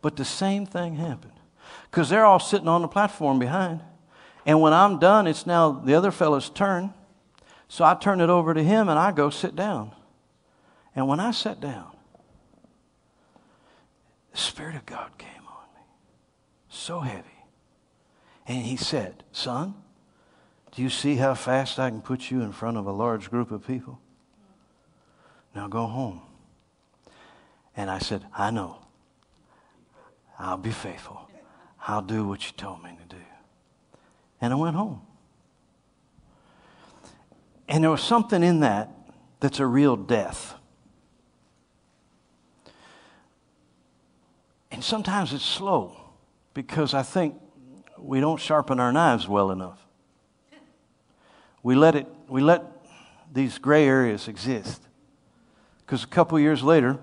[0.00, 1.32] But the same thing happened
[1.90, 3.80] because they're all sitting on the platform behind.
[4.47, 6.94] And when I'm done, it's now the other fellow's turn.
[7.68, 9.92] So I turn it over to him and I go sit down.
[10.94, 11.90] And when I sat down,
[14.30, 15.80] the Spirit of God came on me.
[16.68, 17.24] So heavy.
[18.47, 19.74] And he said, Son,
[20.70, 23.51] do you see how fast I can put you in front of a large group
[23.51, 23.99] of people?
[25.55, 26.20] Now go home.
[27.76, 28.78] And I said, I know.
[30.38, 31.28] I'll be faithful.
[31.88, 33.22] I'll do what you told me to do.
[34.41, 35.01] And I went home.
[37.68, 38.91] And there was something in that
[39.41, 40.55] that's a real death.
[44.70, 45.97] And sometimes it's slow
[46.55, 47.34] because I think
[47.99, 49.80] we don't sharpen our knives well enough.
[51.62, 52.62] We let it we let
[53.32, 54.82] these gray areas exist.
[55.84, 56.99] Because a couple years later,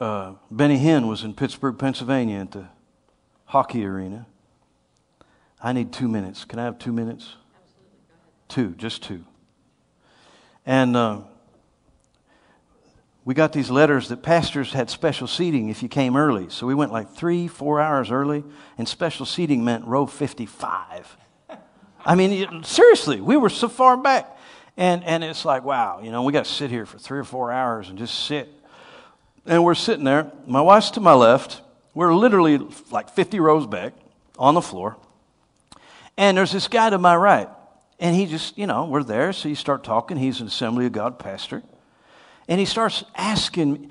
[0.00, 2.68] uh, Benny Hinn was in Pittsburgh, Pennsylvania at the
[3.46, 4.26] hockey arena.
[5.60, 6.44] I need two minutes.
[6.44, 7.36] Can I have two minutes?
[8.48, 9.24] Two, just two.
[10.64, 11.20] And uh,
[13.24, 16.48] we got these letters that pastors had special seating if you came early.
[16.48, 18.44] So we went like three, four hours early,
[18.78, 21.16] and special seating meant row 55.
[22.06, 24.34] I mean, seriously, we were so far back.
[24.76, 27.24] And, and it's like, wow, you know, we got to sit here for three or
[27.24, 28.48] four hours and just sit.
[29.44, 30.30] And we're sitting there.
[30.46, 31.62] My wife's to my left.
[31.94, 32.58] We're literally
[32.90, 33.94] like 50 rows back
[34.38, 34.96] on the floor.
[36.18, 37.48] And there's this guy to my right.
[38.00, 39.32] And he just, you know, we're there.
[39.32, 40.16] So you start talking.
[40.16, 41.62] He's an Assembly of God pastor.
[42.48, 43.90] And he starts asking,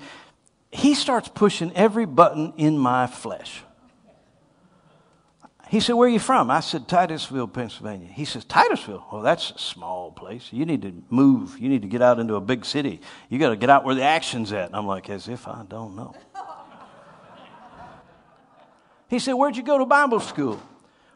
[0.70, 3.62] he starts pushing every button in my flesh.
[5.70, 6.50] He said, Where are you from?
[6.50, 8.08] I said, Titusville, Pennsylvania.
[8.08, 9.06] He says, Titusville?
[9.10, 10.48] Well, that's a small place.
[10.50, 11.58] You need to move.
[11.58, 13.00] You need to get out into a big city.
[13.30, 14.66] You got to get out where the action's at.
[14.66, 16.14] And I'm like, As if I don't know.
[19.08, 20.60] he said, Where'd you go to Bible school?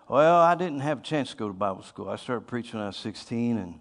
[0.08, 2.08] Well, I didn't have a chance to go to Bible school.
[2.08, 3.78] I started preaching when I was 16 and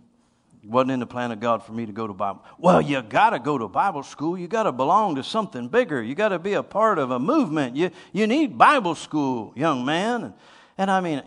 [0.63, 2.43] wasn't in the plan of God for me to go to Bible.
[2.59, 4.37] Well, you got to go to Bible school.
[4.37, 6.01] You got to belong to something bigger.
[6.01, 7.75] You got to be a part of a movement.
[7.75, 10.33] You, you need Bible school, young man.
[10.77, 11.23] And I mean,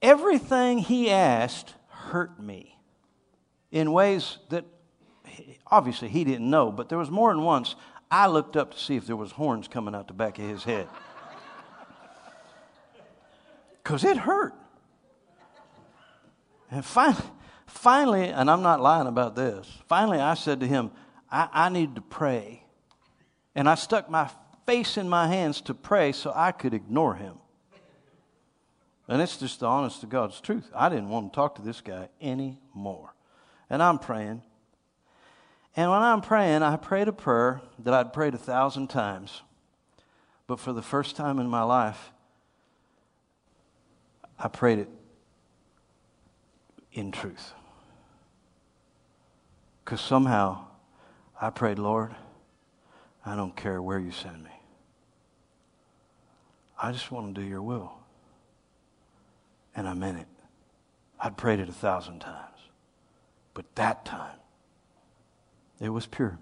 [0.00, 2.78] everything he asked hurt me
[3.72, 4.64] in ways that
[5.66, 7.74] obviously he didn't know, but there was more than once
[8.10, 10.62] I looked up to see if there was horns coming out the back of his
[10.62, 10.86] head.
[13.84, 14.54] Because it hurt.
[16.70, 17.22] And finally,
[17.66, 20.90] finally, and I'm not lying about this, finally I said to him,
[21.30, 22.64] I, I need to pray.
[23.54, 24.28] And I stuck my
[24.66, 27.38] face in my hands to pray so I could ignore him.
[29.06, 30.70] And it's just the honest to God's truth.
[30.74, 33.14] I didn't want to talk to this guy anymore.
[33.68, 34.42] And I'm praying.
[35.76, 39.42] And when I'm praying, I prayed a prayer that I'd prayed a thousand times.
[40.46, 42.12] But for the first time in my life,
[44.44, 44.90] I prayed it
[46.92, 47.54] in truth.
[49.82, 50.66] Because somehow
[51.40, 52.14] I prayed, Lord,
[53.24, 54.50] I don't care where you send me.
[56.80, 57.94] I just want to do your will.
[59.74, 60.28] And I meant it.
[61.18, 62.58] I'd prayed it a thousand times.
[63.54, 64.36] But that time,
[65.80, 66.38] it was pure.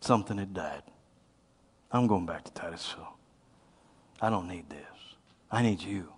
[0.00, 0.84] Something had died.
[1.92, 3.18] I'm going back to Titusville.
[4.22, 4.86] I don't need this.
[5.50, 6.14] I need you.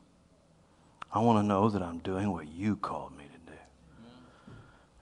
[1.12, 3.58] I want to know that I'm doing what you called me to do.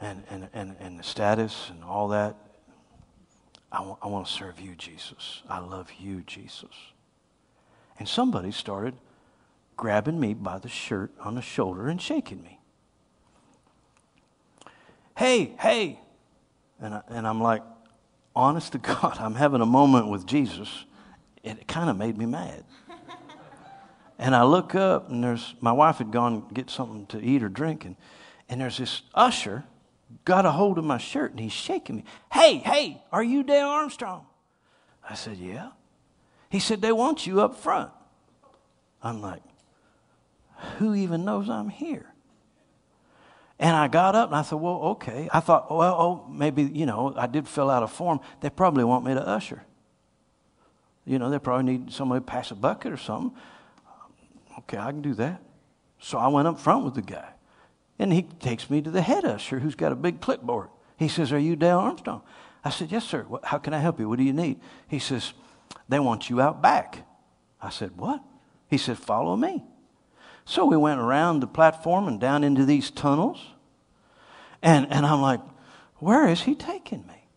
[0.00, 2.36] And, and, and, and the status and all that,
[3.70, 5.42] I, w- I want to serve you, Jesus.
[5.48, 6.74] I love you, Jesus.
[7.98, 8.94] And somebody started
[9.76, 12.58] grabbing me by the shirt on the shoulder and shaking me.
[15.16, 16.00] Hey, hey.
[16.80, 17.62] And, I, and I'm like,
[18.34, 20.86] honest to God, I'm having a moment with Jesus.
[21.44, 22.64] It kind of made me mad.
[24.20, 27.48] And I look up, and there's my wife had gone get something to eat or
[27.48, 27.96] drink, and,
[28.48, 29.64] and there's this usher
[30.24, 32.04] got a hold of my shirt, and he's shaking me.
[32.32, 34.26] Hey, hey, are you Dale Armstrong?
[35.08, 35.70] I said, Yeah.
[36.50, 37.90] He said, They want you up front.
[39.02, 39.42] I'm like,
[40.78, 42.06] who even knows I'm here?
[43.58, 45.28] And I got up and I said, well, okay.
[45.32, 48.20] I thought, well, oh, maybe, you know, I did fill out a form.
[48.40, 49.62] They probably want me to usher.
[51.04, 53.38] You know, they probably need somebody to pass a bucket or something.
[54.60, 55.42] Okay, I can do that.
[55.98, 57.28] So I went up front with the guy.
[57.98, 60.68] And he takes me to the head usher who's got a big clipboard.
[60.96, 62.22] He says, Are you Dale Armstrong?
[62.64, 63.26] I said, Yes, sir.
[63.44, 64.08] How can I help you?
[64.08, 64.60] What do you need?
[64.88, 65.34] He says,
[65.88, 67.06] They want you out back.
[67.60, 68.22] I said, What?
[68.68, 69.64] He said, Follow me.
[70.44, 73.40] So we went around the platform and down into these tunnels.
[74.62, 75.40] And, and I'm like,
[75.98, 77.28] where is he taking me?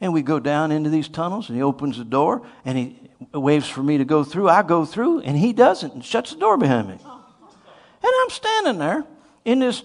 [0.00, 3.00] And we go down into these tunnels and he opens the door and he
[3.32, 4.48] waves for me to go through.
[4.48, 6.94] I go through and he doesn't and shuts the door behind me.
[6.94, 9.04] And I'm standing there
[9.44, 9.82] in this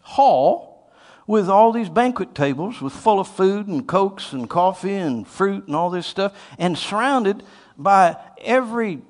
[0.00, 0.90] hall
[1.26, 5.66] with all these banquet tables with full of food and cokes and coffee and fruit
[5.66, 7.42] and all this stuff and surrounded
[7.76, 9.02] by every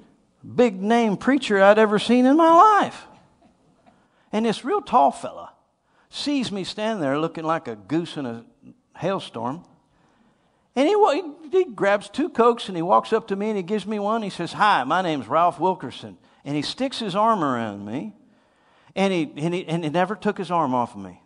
[0.54, 3.06] big name preacher I'd ever seen in my life.
[4.32, 5.52] And this real tall fella
[6.10, 8.44] sees me standing there looking like a goose in a
[8.96, 9.64] hailstorm.
[10.78, 13.84] And he, he grabs two Cokes and he walks up to me and he gives
[13.84, 14.22] me one.
[14.22, 16.16] He says, Hi, my name's Ralph Wilkerson.
[16.44, 18.14] And he sticks his arm around me.
[18.94, 21.20] And he, and he, and he never took his arm off of me.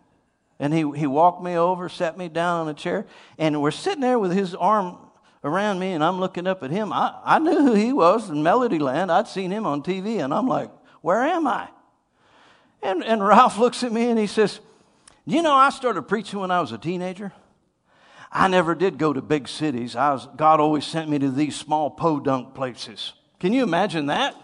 [0.57, 3.05] And he, he walked me over, sat me down on a chair,
[3.37, 4.97] and we're sitting there with his arm
[5.43, 6.91] around me and I'm looking up at him.
[6.91, 9.11] I, I knew who he was in Melodyland.
[9.11, 11.69] I'd seen him on TV and I'm like, where am I?
[12.81, 14.61] And, and Ralph looks at me and he says,
[15.27, 17.33] You know, I started preaching when I was a teenager.
[18.35, 19.95] I never did go to big cities.
[19.95, 23.13] I was, God always sent me to these small podunk places.
[23.39, 24.35] Can you imagine that?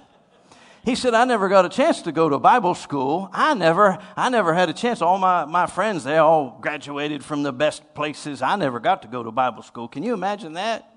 [0.85, 3.29] he said, I never got a chance to go to Bible school.
[3.33, 5.01] I never, I never had a chance.
[5.01, 8.41] All my, my friends, they all graduated from the best places.
[8.41, 9.87] I never got to go to Bible school.
[9.87, 10.91] Can you imagine that?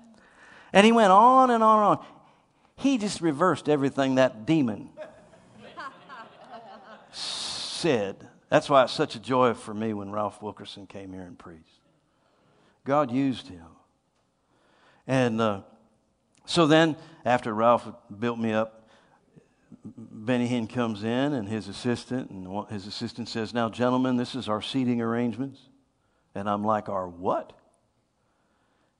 [0.71, 2.05] And he went on and on and on.
[2.75, 4.89] He just reversed everything that demon
[7.11, 8.27] said.
[8.49, 11.72] That's why it's such a joy for me when Ralph Wilkerson came here and preached.
[12.85, 13.65] God used him.
[15.07, 15.61] And uh,
[16.45, 17.87] so then, after Ralph
[18.19, 18.89] built me up,
[19.85, 24.47] Benny Hinn comes in and his assistant, and his assistant says, Now, gentlemen, this is
[24.47, 25.59] our seating arrangements.
[26.35, 27.53] And I'm like, Our what?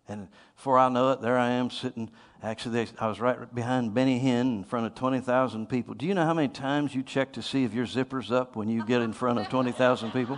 [0.07, 2.09] And before I know it, there I am sitting.
[2.41, 5.93] Actually, I was right behind Benny Hinn in front of 20,000 people.
[5.93, 8.67] Do you know how many times you check to see if your zipper's up when
[8.67, 10.37] you get in front of 20,000 people?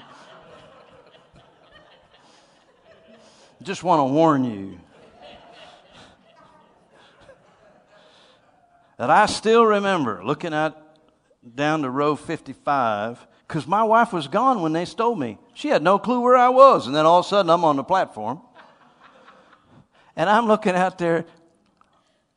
[3.65, 4.79] Just want to warn you.
[8.97, 10.79] that I still remember looking at
[11.55, 15.39] down to row 55 because my wife was gone when they stole me.
[15.55, 16.85] She had no clue where I was.
[16.85, 18.39] And then all of a sudden, I'm on the platform.
[20.15, 21.25] And I'm looking out there,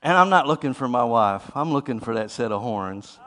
[0.03, 3.19] and I'm not looking for my wife, I'm looking for that set of horns.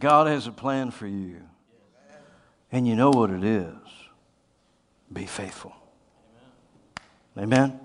[0.00, 1.42] God has a plan for you.
[2.72, 3.74] And you know what it is.
[5.12, 5.74] Be faithful.
[7.36, 7.80] Amen.